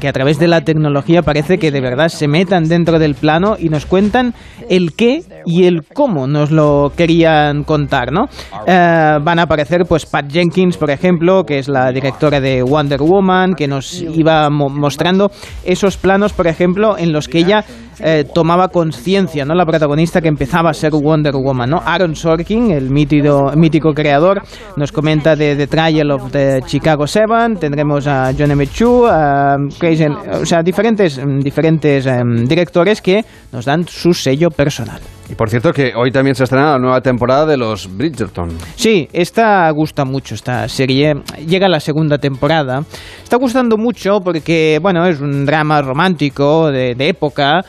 [0.01, 3.55] que a través de la tecnología parece que de verdad se metan dentro del plano
[3.57, 4.33] y nos cuentan
[4.69, 8.25] el qué y el cómo nos lo querían contar, ¿no?
[8.67, 13.01] Eh, van a aparecer, pues, Pat Jenkins, por ejemplo, que es la directora de Wonder
[13.01, 15.31] Woman, que nos iba mostrando
[15.63, 17.65] esos planos, por ejemplo, en los que ella
[17.99, 19.53] eh, tomaba conciencia, ¿no?
[19.53, 21.81] La protagonista que empezaba a ser Wonder Woman, ¿no?
[21.85, 24.41] Aaron Sorkin, el mítico, mítico creador,
[24.77, 28.65] nos comenta de The Trial of the Chicago Seven, tendremos a John M.
[28.67, 35.01] Chu, a Crazy, o sea, diferentes, diferentes em, directores que nos dan su sello personal.
[35.29, 38.49] Y por cierto que hoy también se estrena la nueva temporada de los Bridgerton.
[38.75, 41.13] Sí, esta gusta mucho, esta serie.
[41.47, 42.83] Llega la segunda temporada.
[43.23, 47.61] Está gustando mucho porque, bueno, es un drama romántico de, de época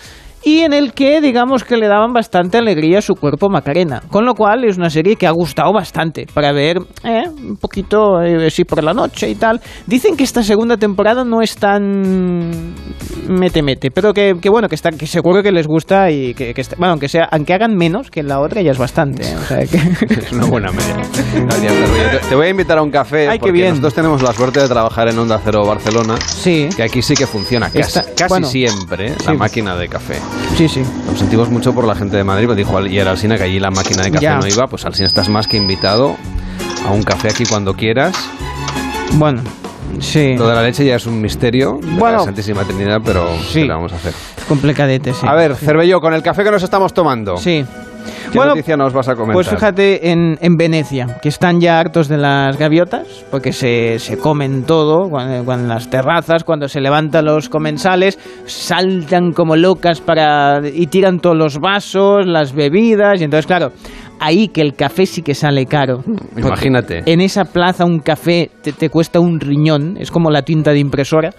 [0.45, 4.03] y en el que digamos que le daban bastante alegría a su cuerpo Macarena.
[4.11, 8.21] Con lo cual es una serie que ha gustado bastante para ver eh, un poquito
[8.21, 9.61] eh, así por la noche y tal.
[9.87, 12.75] Dicen que esta segunda temporada no es tan
[13.33, 16.55] mete mete, pero que, que bueno, que está que seguro que les gusta y que,
[16.55, 19.37] que bueno, aunque sea aunque hagan menos que en la otra ya es bastante, ¿eh?
[19.37, 19.77] o sea, que...
[20.15, 20.97] es una buena media.
[22.29, 23.71] te voy a invitar a un café Ay, porque bien.
[23.71, 26.17] nosotros tenemos la suerte de trabajar en Onda Cero Barcelona.
[26.21, 26.69] Sí.
[26.77, 29.15] Que aquí sí que funciona casi, Esta- casi bueno, siempre ¿eh?
[29.27, 29.37] la sí.
[29.39, 30.15] máquina de café.
[30.57, 30.83] Sí, sí.
[31.11, 33.71] Lo sentimos mucho por la gente de Madrid, pues dijo ayer Alsina que allí la
[33.71, 34.39] máquina de café Ya.
[34.39, 36.17] no iba, pues Alsina estás más que invitado
[36.87, 38.17] a un café aquí cuando quieras.
[39.15, 39.43] Bueno,
[40.01, 40.37] sí.
[40.37, 42.19] Lo de la leche ya es un misterio de Bueno.
[42.19, 44.13] la Santísima Trinidad, pero ¿qué le vamos a hacer?
[44.49, 45.27] Complicadete, sí.
[45.29, 47.37] A ver, Cervelló, con el café que nos estamos tomando.
[47.37, 47.65] Sí.
[48.33, 49.35] ¿Qué noticia nos vas a comentar?
[49.35, 54.19] Pues fíjate en, en, Venecia, que están ya hartos de las gaviotas, porque se, se
[54.19, 60.01] comen todo, cuando, cuando, en las terrazas, cuando se levantan los comensales, saltan como locas
[60.01, 63.73] para y tiran todos los vasos, las bebidas, y entonces, claro,
[64.23, 66.03] ahí que el café sí que sale caro.
[66.37, 67.03] Imagínate.
[67.07, 70.79] En esa plaza un café te, te, cuesta un riñón, es como la tinta de
[70.79, 71.31] impresora.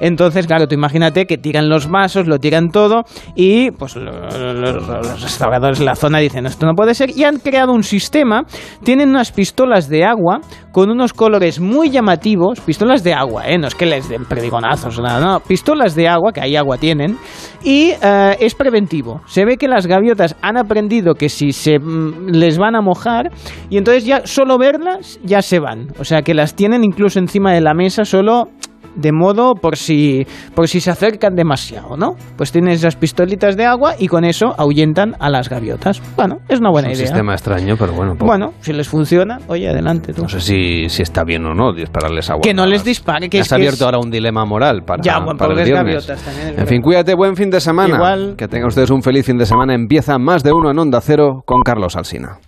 [0.00, 4.88] Entonces, claro, tú imagínate que tiran los vasos, lo tiran todo y pues los, los,
[4.88, 8.42] los restauradores de la zona dicen, esto no puede ser, y han creado un sistema,
[8.82, 10.40] tienen unas pistolas de agua
[10.72, 13.58] con unos colores muy llamativos, pistolas de agua, ¿eh?
[13.58, 17.16] no es que les den predigonazos, nada, no, pistolas de agua, que ahí agua tienen,
[17.62, 19.20] y uh, es preventivo.
[19.26, 21.78] Se ve que las gaviotas han aprendido que si se
[22.32, 23.30] les van a mojar
[23.70, 25.88] y entonces ya solo verlas ya se van.
[25.98, 28.48] O sea que las tienen incluso encima de la mesa solo
[28.94, 32.14] de modo por si por si se acercan demasiado, ¿no?
[32.36, 36.02] Pues tienen esas pistolitas de agua y con eso ahuyentan a las gaviotas.
[36.16, 37.06] Bueno, es una buena es un idea.
[37.08, 38.12] sistema extraño, pero bueno.
[38.14, 38.26] Poco.
[38.26, 40.22] Bueno, si les funciona, oye, adelante tú.
[40.22, 42.42] No sé si, si está bien o no dispararles agua.
[42.42, 43.82] Que no les dispare, que has es abierto que es...
[43.82, 46.06] ahora un dilema moral para, ya, bueno, para el viernes.
[46.06, 47.96] También en fin, cuídate, buen fin de semana.
[47.96, 48.34] Igual.
[48.36, 49.74] Que tengan ustedes un feliz fin de semana.
[49.74, 52.38] Empieza más de uno en Onda Cero con Carlos Alsina.